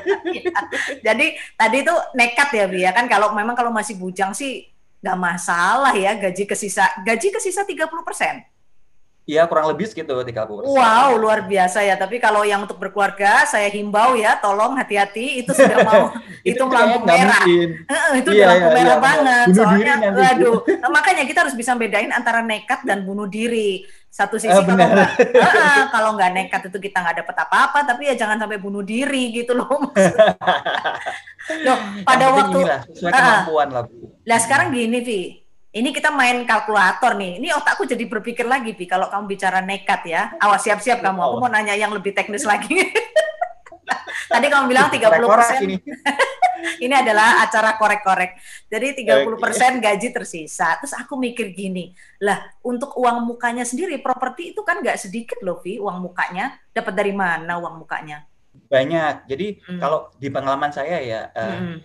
[1.06, 1.26] jadi
[1.58, 4.71] tadi tuh nekat ya bi ya kan kalau memang kalau masih bujang sih
[5.02, 8.46] nggak masalah ya gaji kesisa gaji kesisa 30 persen
[9.22, 10.66] Iya, kurang lebih segitu 30%.
[10.66, 11.94] Wow, luar biasa ya.
[11.94, 15.46] Tapi kalau yang untuk berkeluarga, saya himbau ya, tolong hati-hati.
[15.46, 16.10] Itu sudah mau,
[16.42, 17.44] itu, lampu nggak merah.
[18.18, 19.46] itu Iya, lampu iya, merah iya, banget.
[19.46, 20.58] bunuh Soalnya, diri waduh.
[20.82, 23.86] Nah, makanya kita harus bisa bedain antara nekat dan bunuh diri.
[24.10, 25.10] Satu sisi Ah, kalau nggak,
[25.46, 29.32] Heeh, kalau nggak nekat itu kita nggak dapat apa-apa, tapi ya jangan sampai bunuh diri
[29.32, 29.70] gitu loh.
[31.62, 34.11] Loh, pada waktu, inilah, sesuai kemampuan lah Bu.
[34.26, 35.22] Lah sekarang gini, Vi.
[35.72, 37.40] Ini kita main kalkulator nih.
[37.40, 38.86] Ini otakku jadi berpikir lagi, Vi.
[38.86, 40.36] Kalau kamu bicara nekat ya.
[40.38, 41.20] Awas siap-siap kamu.
[41.24, 42.76] Aku mau nanya yang lebih teknis lagi.
[44.32, 45.76] Tadi kamu bilang 30 Korek-korek ini.
[46.86, 48.38] ini adalah acara korek-korek.
[48.70, 50.78] Jadi 30% gaji tersisa.
[50.80, 55.60] Terus aku mikir gini, lah untuk uang mukanya sendiri, properti itu kan nggak sedikit loh,
[55.60, 56.56] Vi, uang mukanya.
[56.72, 58.24] Dapat dari mana uang mukanya?
[58.72, 59.28] Banyak.
[59.28, 59.80] Jadi Hmm.
[59.80, 61.76] kalau di pengalaman saya ya, eh, Mm-mm.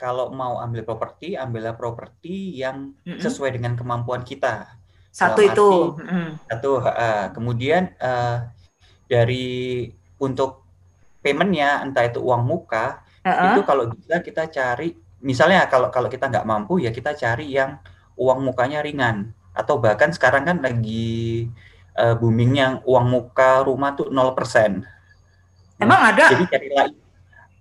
[0.00, 4.80] Kalau mau ambil properti, ambillah properti yang sesuai dengan kemampuan kita.
[5.12, 5.68] Satu dalam itu.
[5.68, 6.32] arti-.
[6.48, 8.48] Satu, eh, kemudian eh,
[9.04, 9.48] dari
[10.16, 10.64] untuk
[11.20, 13.52] paymentnya, entah itu uang muka, Heeh.
[13.52, 17.76] itu kalau bisa kita cari, misalnya kalau kalau kita nggak mampu ya kita cari yang
[18.16, 19.36] uang mukanya ringan.
[19.52, 21.44] Atau bahkan sekarang kan lagi
[21.92, 24.80] eh, booming yang uang muka rumah tuh 0%.
[25.76, 26.24] Emang ada?
[26.32, 26.96] Jadi cari lagi.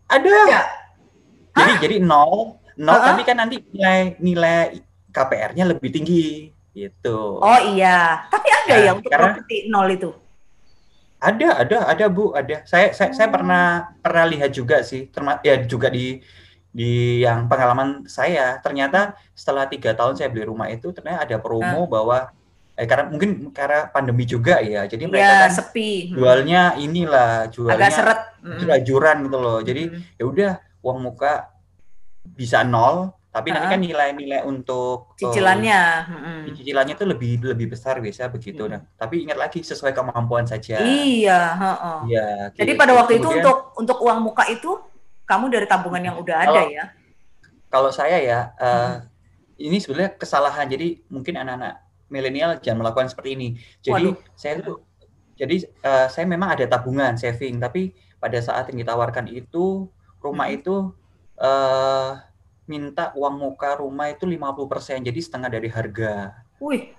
[0.08, 0.36] Ada.
[0.48, 0.79] Ya.
[1.60, 3.06] Jadi jadi nol, nol Hah?
[3.12, 4.60] tapi kan nanti nilai nilai
[5.10, 7.40] KPR-nya lebih tinggi gitu.
[7.40, 8.24] Oh iya.
[8.28, 10.10] Tapi ada Nah, ya untuk karena- properti nol itu.
[11.20, 12.64] Ada, ada, ada Bu, ada.
[12.64, 13.34] Saya saya, saya Oh.
[13.36, 13.64] pernah
[14.00, 16.24] pernah lihat juga sih, terma ya juga di
[16.72, 18.56] di yang pengalaman saya.
[18.64, 22.32] Ternyata setelah tiga tahun saya beli rumah itu ternyata ada promo bahwa
[22.72, 24.88] eh karena mungkin karena pandemi juga ya.
[24.88, 26.16] Jadi mereka Ya kan sepi.
[26.16, 28.20] jualnya inilah, Agak jualnya seret.
[28.40, 28.60] Mm-mm.
[28.64, 29.60] jurajuran gitu loh.
[29.60, 30.16] Jadi Mm-mm.
[30.16, 31.49] ya udah uang muka
[32.36, 35.82] bisa nol, tapi nanti kan nilai-nilai untuk cicilannya.
[36.10, 36.40] Mm-mm.
[36.58, 38.66] cicilannya itu lebih lebih besar biasa begitu.
[38.66, 38.78] Hmm.
[38.78, 40.82] Nah, tapi ingat lagi sesuai kemampuan saja.
[40.82, 41.42] Iya.
[42.10, 42.52] Iya.
[42.58, 42.82] Jadi gitu.
[42.82, 44.82] pada waktu itu Kemudian, untuk untuk uang muka itu
[45.24, 46.86] kamu dari tabungan yang udah ada Kalau- ya?
[47.70, 48.98] kalau saya ya eh, Hmm.
[49.62, 50.66] ini sebenarnya kesalahan.
[50.66, 51.76] Jadi mungkin anak-anak
[52.10, 53.48] milenial jangan melakukan seperti ini.
[53.80, 54.16] Jadi Waduh.
[54.34, 54.82] saya tuh
[55.38, 59.86] jadi eh, saya memang ada tabungan saving, tapi pada saat yang ditawarkan itu
[60.20, 60.58] rumah Hmm.
[60.58, 60.76] itu
[61.40, 62.12] eh
[62.66, 66.38] minta uang muka rumah itu 50%, jadi setengah dari harga.
[66.62, 66.94] Wih,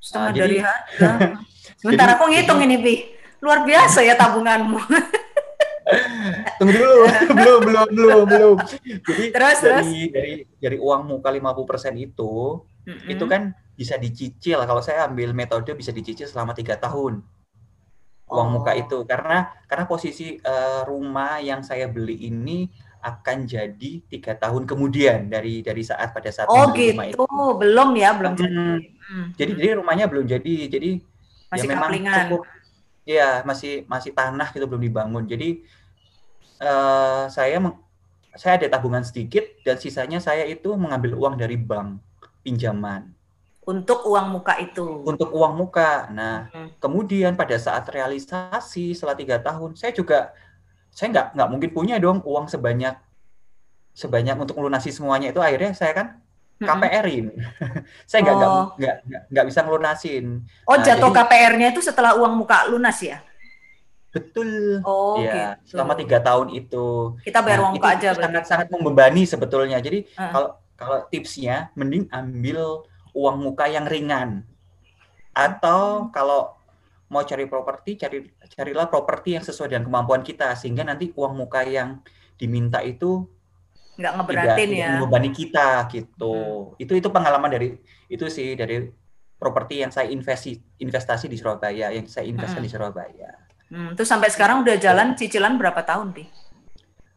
[0.00, 1.10] setengah Ah, jadi- dari harga.
[1.80, 2.94] Sebentar Jadi- aku ngitung ini, Pi.
[3.40, 4.80] Luar biasa ya tabunganmu.
[6.58, 6.96] Tunggu dulu,
[7.36, 8.56] belum, belum, belum, belum.
[9.04, 13.08] Jadi Terus, dari dari dari uang muka 50% itu Mm-mm.
[13.10, 14.64] itu kan bisa dicicil.
[14.64, 17.20] Kalau saya ambil metode bisa dicicil selama tiga tahun
[18.24, 18.52] uang Oh.
[18.56, 22.72] muka itu karena karena posisi eh, rumah yang saya beli ini
[23.04, 26.96] akan jadi tiga tahun kemudian dari dari saat pada saat Oh gitu,
[27.60, 28.40] belum ya, belum Hmm.
[28.40, 28.64] jadi.
[29.04, 29.26] Hmm.
[29.36, 30.54] Jadi jadi rumahnya belum jadi.
[30.72, 30.90] Jadi
[31.52, 32.16] Masih ya memang kaplingan.
[32.24, 32.42] cukup
[33.04, 35.28] ya masih masih tanah gitu belum dibangun.
[35.28, 35.60] Jadi
[36.56, 37.80] eh, saya meng-
[38.34, 42.00] saya ada tabungan sedikit dan sisanya saya itu mengambil uang dari bank
[42.40, 43.12] pinjaman
[43.64, 44.84] Untuk uang muka itu.
[45.04, 46.12] untuk uang muka.
[46.12, 46.68] Nah, Hmm.
[46.76, 50.36] kemudian pada saat realisasi setelah tiga tahun, saya juga
[50.94, 52.94] saya nggak nggak mungkin punya dong uang sebanyak
[53.90, 56.08] sebanyak untuk melunasi semuanya itu akhirnya saya kan.
[56.54, 57.34] KPR-in.
[58.08, 58.66] saya nggak nggak Oh.
[59.28, 60.46] nggak bisa ngelunasin.
[60.64, 63.18] Oh, Nah, jatuh KPR-nya itu setelah uang muka lunas ya?
[64.08, 64.78] Betul.
[64.80, 65.74] Oh, ya, gitu.
[65.74, 67.18] selama tiga tahun itu.
[67.20, 68.22] Kita bayar Nah, uang muka aja berarti.
[68.22, 69.82] sangat-sangat membebani sebetulnya.
[69.82, 70.30] Jadi Ah.
[70.30, 74.46] kalau kalau tipsnya, mending ambil uang muka yang ringan.
[75.32, 76.54] Atau kalau
[77.12, 81.62] mau cari properti, cari carilah properti yang sesuai dengan kemampuan kita, sehingga nanti uang muka
[81.66, 82.00] yang
[82.40, 83.28] diminta itu
[83.94, 84.88] Nggak tidak, ngeberatin tidak ya.
[84.98, 86.34] membebani kita gitu.
[86.34, 86.82] Hmm.
[86.82, 87.68] Itu itu pengalaman dari
[88.10, 88.90] itu sih dari
[89.38, 90.50] properti yang saya investasi
[90.82, 92.66] investasi di Surabaya, yang saya investasi Hmm.
[92.66, 93.30] di Surabaya.
[93.70, 96.24] Hmm, terus sampai sekarang udah jalan cicilan berapa tahun, Pi?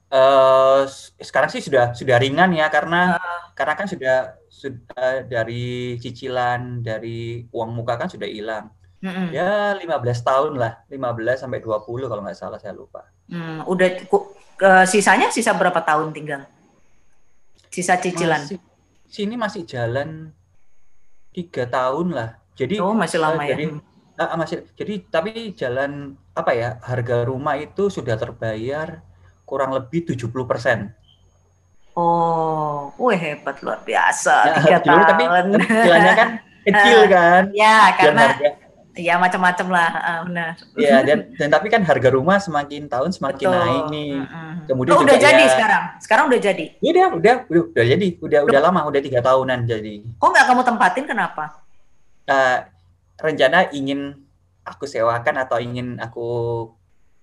[0.07, 0.81] eh
[1.19, 3.51] sekarang sih sudah sudah ringan ya karena Ah.
[3.51, 4.15] karena kan sudah
[4.47, 8.71] sudah dari cicilan dari uang muka kan sudah hilang.
[8.97, 9.29] Mm-mm.
[9.29, 13.05] Ya 15 tahun lah, 15 sampai 20 kalau nggak salah saya lupa.
[13.29, 16.49] Hmm, udah ku- ke- sisanya sisa berapa tahun tinggal?
[17.69, 18.41] Sisa cicilan.
[18.41, 18.57] Masih,
[19.05, 20.33] sini masih jalan
[21.29, 22.29] tiga tahun lah.
[22.57, 23.49] Jadi Oh, masih lama eh, ya.
[23.53, 23.65] jadi
[24.17, 29.05] ah, masih jadi tapi jalan apa ya harga rumah itu sudah terbayar
[29.45, 30.89] kurang lebih 70%.
[31.93, 34.37] Oh, wih hebat luar biasa.
[34.41, 35.23] Nah, Tiga dulu tapi
[35.61, 36.29] cicilannya kan
[36.67, 37.43] kecil kan.
[37.53, 38.49] ya, karena harga
[38.97, 40.49] ya macam-macam lah, ah, benar.
[40.73, 43.57] Ya, dan, dan tapi kan harga rumah semakin tahun semakin Betul.
[43.57, 44.11] naik nih.
[44.17, 44.51] Mm-mm.
[44.65, 45.83] Kemudian Oh, juga udah jadi ya- sekarang.
[45.97, 46.65] Sekarang udah jadi.
[46.79, 49.95] Udah, udah, udah, udah jadi, udah, udah lama, udah tiga tahunan jadi.
[50.17, 51.05] Kok nggak kamu tempatin?
[51.05, 51.43] Kenapa?
[52.25, 52.57] Eh,
[53.17, 54.19] rencana ingin
[54.61, 56.27] aku sewakan atau ingin aku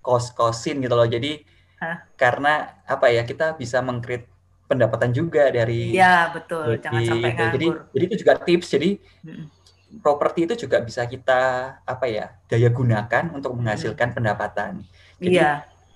[0.01, 1.05] kos-kosin gitu loh.
[1.05, 1.45] Jadi
[1.77, 2.09] Hah?
[2.15, 4.25] karena apa ya kita bisa mengkrit
[4.65, 6.77] pendapatan juga dari Iya betul.
[6.77, 7.45] dari Jangan sampai itu.
[7.53, 7.93] Jadi, nganggur.
[7.93, 8.69] jadi itu juga tips.
[8.71, 8.91] Jadi.
[10.01, 11.41] Properti itu juga bisa kita
[11.83, 14.81] apa ya daya gunakan untuk menghasilkan pendapatan.
[15.21, 15.51] Jadi Iya.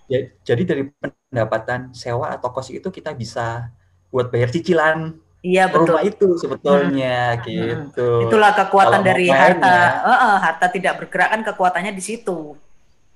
[0.08, 0.82] Ya, jadi dari
[1.28, 3.68] pendapatan sewa atau kos itu kita bisa
[4.08, 5.94] buat bayar cicilan Iya betul.
[5.94, 7.42] rumah itu sebetulnya Hmm.
[7.44, 8.08] gitu.
[8.26, 9.76] Itulah kekuatan Kalau dari harta.
[10.02, 12.56] Eh, eh, harta tidak bergerak kan kekuatannya di situ.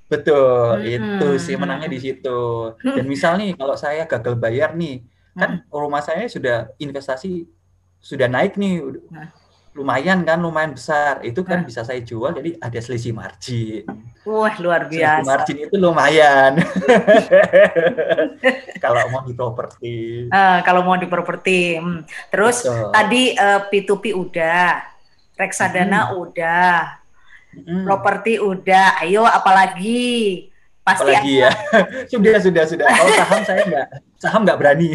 [0.06, 0.84] Betul, Hmm.
[0.84, 2.40] itu sih menangnya di situ.
[2.76, 2.94] Hmm.
[3.00, 5.00] Dan misal nih kalau saya gagal bayar nih,
[5.32, 7.48] kan rumah saya sudah investasi
[7.98, 9.32] sudah naik nih, Nah.
[9.72, 11.20] Lumayan kan, lumayan besar.
[11.20, 11.64] Itu kan Nah.
[11.64, 13.82] bisa saya jual, jadi ada selisih margin.
[14.22, 15.24] Wah luar Selisih biasa.
[15.24, 16.52] margin itu lumayan.
[18.84, 19.94] kalau mau di properti.
[20.26, 21.76] Eh, kalau mau di properti.
[21.76, 22.00] Hmm.
[22.28, 22.90] Terus Betul.
[22.90, 24.82] tadi eh, P2P udah,
[25.34, 27.00] reksadana udah,
[27.52, 27.84] Mm.
[27.84, 29.04] properti udah.
[29.04, 30.48] Ayo apalagi?
[30.80, 31.50] Pasti apalagi ya
[32.16, 34.88] sudah sudah sudah kalau saham saya nggak saham nggak berani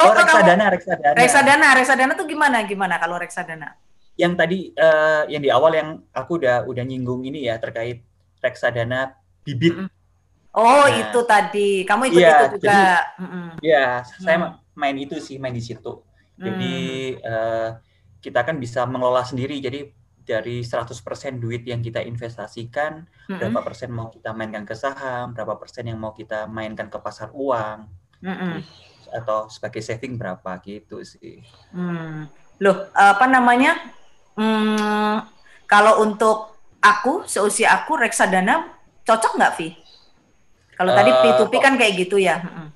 [0.00, 2.64] Oh, oh, reksadana reksadana reksadana, reksadana tuh gimana?
[2.64, 3.76] Gimana kalau reksadana?
[4.18, 8.02] Yang tadi eh, yang di awal yang aku udah udah nyinggung ini ya terkait
[8.42, 9.14] reksadana
[9.46, 9.88] bibit Mm.
[10.58, 11.06] Oh Nah.
[11.06, 13.14] itu tadi, kamu ikut Iya, itu juga.
[13.20, 13.46] Mm-mm.
[13.62, 14.58] ya saya Hmm.
[14.74, 16.02] main itu sih main di situ
[16.34, 16.74] jadi
[17.14, 17.30] Hmm.
[17.30, 17.68] eh,
[18.18, 19.94] kita kan bisa mengelola sendiri jadi
[20.26, 23.38] dari 100% duit yang kita investasikan Mm-mm.
[23.38, 27.30] berapa persen mau kita mainkan ke saham berapa persen yang mau kita mainkan ke pasar
[27.30, 27.86] uang
[28.18, 28.58] Mm-mm.
[29.14, 31.38] atau sebagai saving berapa gitu sih
[31.70, 32.26] Hmm.
[32.58, 33.94] Loh, apa namanya?
[34.38, 35.18] Hmm,
[35.66, 36.36] kalau untuk
[36.78, 38.54] aku, seusia aku, reksadana
[39.06, 39.68] cocok nggak, Vi?
[40.78, 42.36] Kalau tadi Eh, P2P kok- kan kayak gitu ya.
[42.46, 42.66] Mm-mm.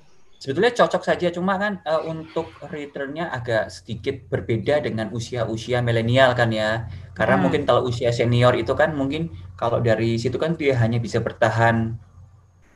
[0.43, 6.51] Sebetulnya cocok saja, cuma kan eh, untuk returnnya agak sedikit berbeda dengan usia-usia milenial kan
[6.51, 6.69] ya.
[7.15, 7.43] Karena Hmm.
[7.47, 11.95] mungkin kalau usia senior itu kan mungkin kalau dari situ kan dia hanya bisa bertahan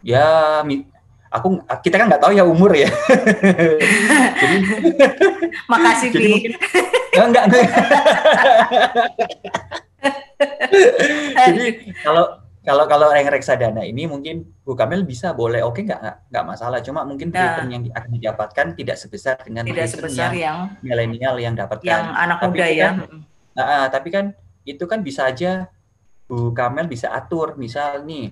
[0.06, 0.64] ya
[1.38, 1.48] aku
[1.80, 2.90] kita kan nggak tahu ya umur ya.
[4.42, 4.56] jadi
[5.72, 6.32] Makasih, jadi Vi.
[6.32, 6.52] mungkin
[7.18, 7.64] enggak enggak.
[11.40, 11.66] jadi
[12.02, 12.26] kalau
[12.62, 16.80] kalau kalau yang reksadana ini mungkin Bu Kamil bisa boleh oke nggak nggak nggak masalah
[16.80, 17.40] cuma mungkin Nah.
[17.56, 22.12] return yang akan didapatkan tidak sebesar dengan Tidak sebesar yang yang milenial yang dapatkan yang
[22.12, 22.88] anak Tapi muda ya.
[22.92, 23.24] kan-
[23.58, 25.66] Ah, ah, tapi kan itu kan bisa aja
[26.24, 28.30] Bu Kamel bisa atur misal nih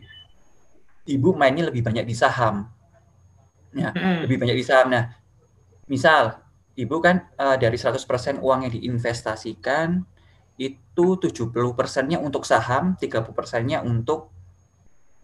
[1.07, 2.69] ibu mainnya lebih banyak di saham
[3.75, 4.17] Mm-mm.
[4.27, 5.11] lebih banyak di saham nah
[5.85, 6.39] misal
[6.75, 10.01] ibu kan eh, dari 100% uang yang diinvestasikan
[10.55, 14.31] itu 70 persennya untuk saham 30 persennya untuk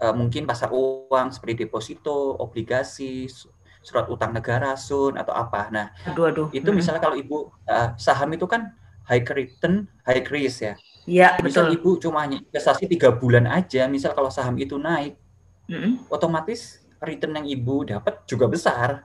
[0.02, 3.52] eh, mungkin pasar uang seperti deposito obligasi su-
[3.82, 6.48] surat utang negara sun atau apa nah Aduh, aduh.
[6.54, 8.70] itu misalnya kalau ibu uh, saham itu kan
[9.10, 10.76] high return high risk ya
[11.10, 11.78] Iya, misal betul.
[11.82, 15.18] ibu cuma investasi tiga bulan aja misal kalau saham itu naik
[15.66, 16.06] Mm-mm.
[16.14, 19.04] otomatis return yang ibu dapat juga besar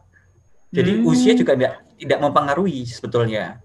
[0.68, 1.08] jadi Hmm.
[1.08, 3.58] usia juga tidak tidak mempengaruhi sebetulnya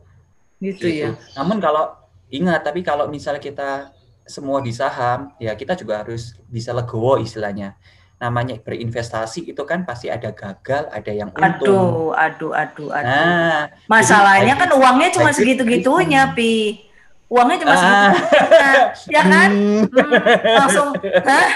[0.57, 1.17] Gitu ya.
[1.35, 1.89] namun kalau
[2.29, 3.91] ingat tapi kalau misalnya kita
[4.23, 7.75] semua di saham ya kita juga harus bisa legowo istilahnya
[8.15, 13.01] namanya berinvestasi itu kan pasti ada gagal ada yang untung Aduh, aduh, aduh, aduh.
[13.03, 16.29] nah Masalahnya jadi kan uangnya cuma segitu-gitunya.
[16.31, 16.85] Pi.
[17.27, 17.81] Uangnya cuma Ah.
[18.13, 18.73] segitu-gitunya.
[19.09, 19.49] ya kan?
[19.49, 19.83] Hmm.
[19.89, 20.11] Hmm,
[20.55, 20.89] langsung,
[21.27, 21.49] hah?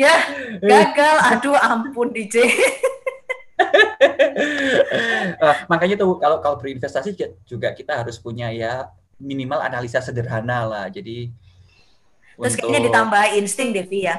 [0.00, 0.14] Ya
[0.64, 1.16] gagal.
[1.36, 2.48] Aduh ampun DJ
[5.40, 8.88] uh, makanya tuh kalau kalau berinvestasi juga kita harus punya ya
[9.20, 10.86] minimal analisa sederhana lah.
[10.88, 11.28] Jadi
[12.40, 12.72] terus untuk...
[12.72, 14.16] kayaknya ditambah insting Devi ya?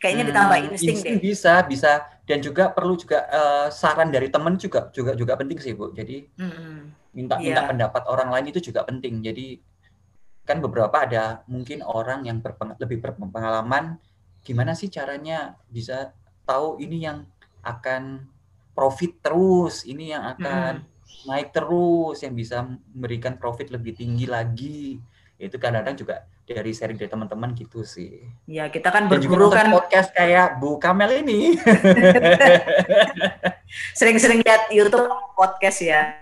[0.00, 1.22] Kayaknya hmm, ditambah insting, insting deh.
[1.24, 1.92] bisa bisa.
[2.24, 5.90] Dan juga perlu juga uh, saran dari teman juga juga juga penting sih bu.
[5.90, 6.78] Jadi hmm,
[7.16, 7.42] minta yeah.
[7.42, 9.18] minta pendapat orang lain itu juga penting.
[9.24, 9.58] Jadi
[10.46, 13.98] kan beberapa ada mungkin orang yang berpeng, lebih berpengalaman
[14.44, 16.16] gimana sih caranya bisa
[16.48, 17.28] tahu ini yang
[17.60, 18.24] akan
[18.72, 21.28] profit terus, ini yang akan hmm.
[21.28, 24.96] naik terus, yang bisa memberikan profit lebih tinggi lagi.
[25.36, 26.14] Itu kadang-kadang juga
[26.44, 28.26] dari sharing dari teman-teman gitu sih.
[28.50, 31.54] Ya, kita kan berburu kan podcast kayak Bu Kamel ini.
[33.98, 35.06] Sering-sering lihat YouTube
[35.38, 36.18] podcast ya.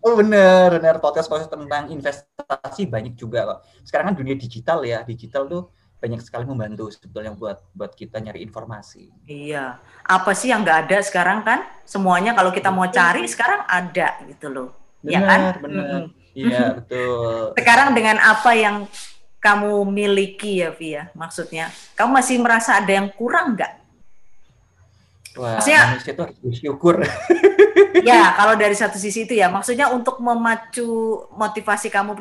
[0.00, 3.58] Oh bener, bener podcast podcast tentang investasi banyak juga kok.
[3.84, 5.62] Sekarang kan dunia digital ya, digital tuh
[6.00, 9.12] banyak sekali membantu sebetulnya buat buat kita nyari informasi.
[9.28, 9.76] Iya.
[10.02, 11.60] Apa sih yang nggak ada sekarang kan?
[11.84, 14.68] Semuanya kalau kita mau cari sekarang ada gitu loh.
[15.04, 15.40] Benar, ya kan?
[15.60, 16.00] Benar.
[16.32, 17.52] Iya, betul.
[17.60, 18.88] Sekarang dengan apa yang
[19.40, 23.72] kamu miliki ya Via, maksudnya kamu masih merasa ada yang kurang nggak?
[25.40, 26.94] Wah, maksudnya, manusia itu harus bersyukur.
[28.08, 32.18] ya, kalau dari satu sisi itu ya, maksudnya untuk memacu motivasi kamu,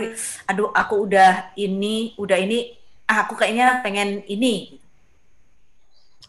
[0.48, 2.79] aduh aku udah ini, udah ini,
[3.10, 4.78] ah, aku kayaknya pengen ini.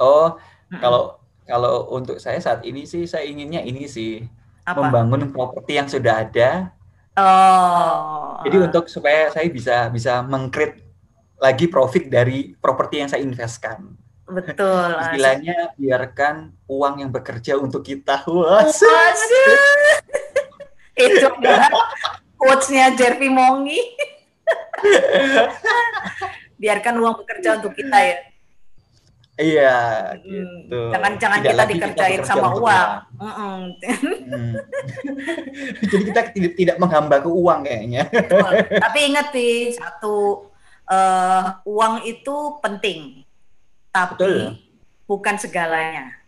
[0.00, 0.80] Oh, mm-hmm.
[0.80, 4.24] kalau kalau untuk saya saat ini sih saya inginnya ini sih
[4.64, 4.88] Apa?
[4.88, 6.72] membangun properti yang sudah ada.
[7.20, 8.40] Oh.
[8.48, 10.80] Jadi untuk supaya saya bisa bisa mengcreate
[11.36, 13.92] lagi profit dari properti yang saya investkan.
[14.30, 14.94] Betul.
[15.10, 18.22] Istilahnya biarkan uang yang bekerja untuk kita.
[18.30, 18.62] Wah,
[20.94, 21.28] itu
[22.38, 23.80] quotes-nya Jervi Mongi.
[26.60, 28.16] biarkan uang bekerja untuk kita ya.
[29.40, 29.76] Iya,
[30.20, 30.80] hmm, gitu.
[30.92, 32.88] Jangan jangan Tidak kita dikerjain kita sama uang.
[33.16, 33.62] Hmm.
[35.88, 38.04] Jadi kita tidak tidak menghamba ke uang kayaknya.
[38.84, 40.44] Tapi ingat sih satu
[40.84, 43.24] uh, uang itu penting,
[43.88, 44.60] tapi Betul.
[45.08, 46.20] bukan segalanya.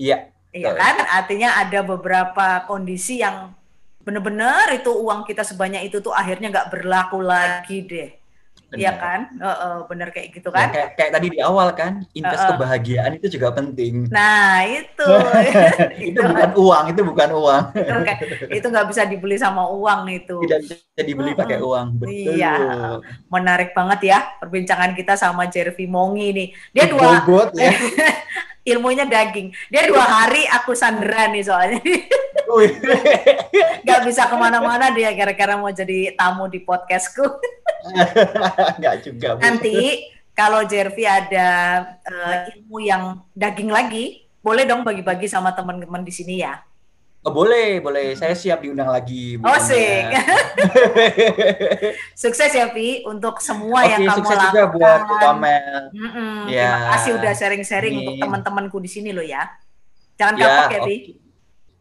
[0.00, 0.32] Iya.
[0.48, 1.04] Iya kan?
[1.04, 3.52] Artinya ada beberapa kondisi yang
[4.00, 8.17] benar-benar itu uang kita sebanyak itu tuh akhirnya nggak berlaku lagi deh.
[8.68, 10.68] Iya kan, uh, uh, bener kayak gitu ya, kan?
[10.68, 12.50] Ya, kayak, kayak tadi di awal kan, invest uh, uh.
[12.52, 14.12] kebahagiaan itu juga penting.
[14.12, 15.08] Nah itu,
[16.12, 17.62] itu bukan uang, itu bukan uang.
[18.52, 20.36] itu nggak bisa dibeli sama uang itu.
[20.44, 22.36] Tidak bisa dibeli uh, pakai uang, betul.
[22.36, 22.56] Iya,
[23.32, 26.48] menarik banget ya perbincangan kita sama Jervi Mongi nih.
[26.76, 27.72] Dia dua, Bobot, ya.
[28.68, 29.48] ilmunya daging.
[29.72, 31.80] Dia dua hari aku sandera nih soalnya.
[33.88, 37.24] Gak bisa ke mana-mana dia gara-gara mau jadi tamu di podcastku.
[38.82, 39.28] Gak juga.
[39.36, 39.40] Bu.
[39.42, 40.08] Nanti
[40.38, 41.48] kalau Jervi ada
[42.06, 46.62] uh, ilmu yang daging lagi, boleh dong bagi-bagi sama teman-teman di sini ya.
[47.26, 48.14] Oh, boleh, boleh.
[48.14, 49.34] Saya siap diundang lagi.
[49.42, 50.06] Oh, sih.
[52.22, 54.54] sukses ya, Pi, untuk semua Oke, yang kamu sukses lakukan.
[54.54, 55.82] juga buat Bu Kamel.
[55.90, 56.34] Mm -mm.
[56.46, 56.70] Ya.
[56.70, 59.50] Terima kasih udah sharing-sharing untuk teman-temanku di sini loh ya.
[60.14, 60.94] Jangan ya, kapok ya, Pi.
[60.94, 61.27] Okay.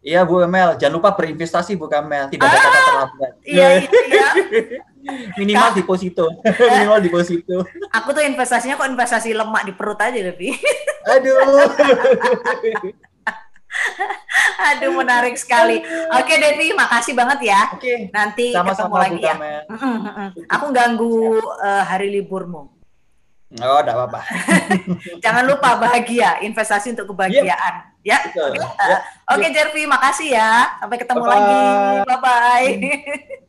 [0.08, 3.32] Iya Bu Kamel, jangan lupa berinvestasi Bu Kamel, tidak ada ah, kata terlambat.
[3.44, 3.92] Iya, iya.
[4.08, 4.30] iya.
[5.40, 6.26] Minimal Kak, deposito.
[6.72, 7.58] Minimal deposito.
[7.92, 10.56] Aku tuh investasinya kok investasi lemak di perut aja lebih.
[11.12, 11.36] Aduh.
[14.72, 15.84] Aduh menarik sekali.
[16.16, 17.62] Oke Devi, makasih banget ya.
[17.76, 18.08] Oke.
[18.16, 19.36] Nanti Sama-sama, ketemu lagi ya.
[20.56, 22.72] Aku ganggu uh, hari liburmu.
[23.64, 24.22] Oh, enggak apa-apa.
[25.24, 27.96] Jangan lupa bahagia, investasi untuk kebahagiaan.
[27.96, 27.97] Yep.
[28.08, 28.24] Ya.
[28.24, 28.64] Oke, okay.
[28.64, 29.00] uh,
[29.36, 30.80] okay, Jervi, makasih ya.
[30.80, 31.36] Sampai ketemu Bye -bye.
[31.36, 31.64] lagi.
[32.08, 32.72] Bye bye.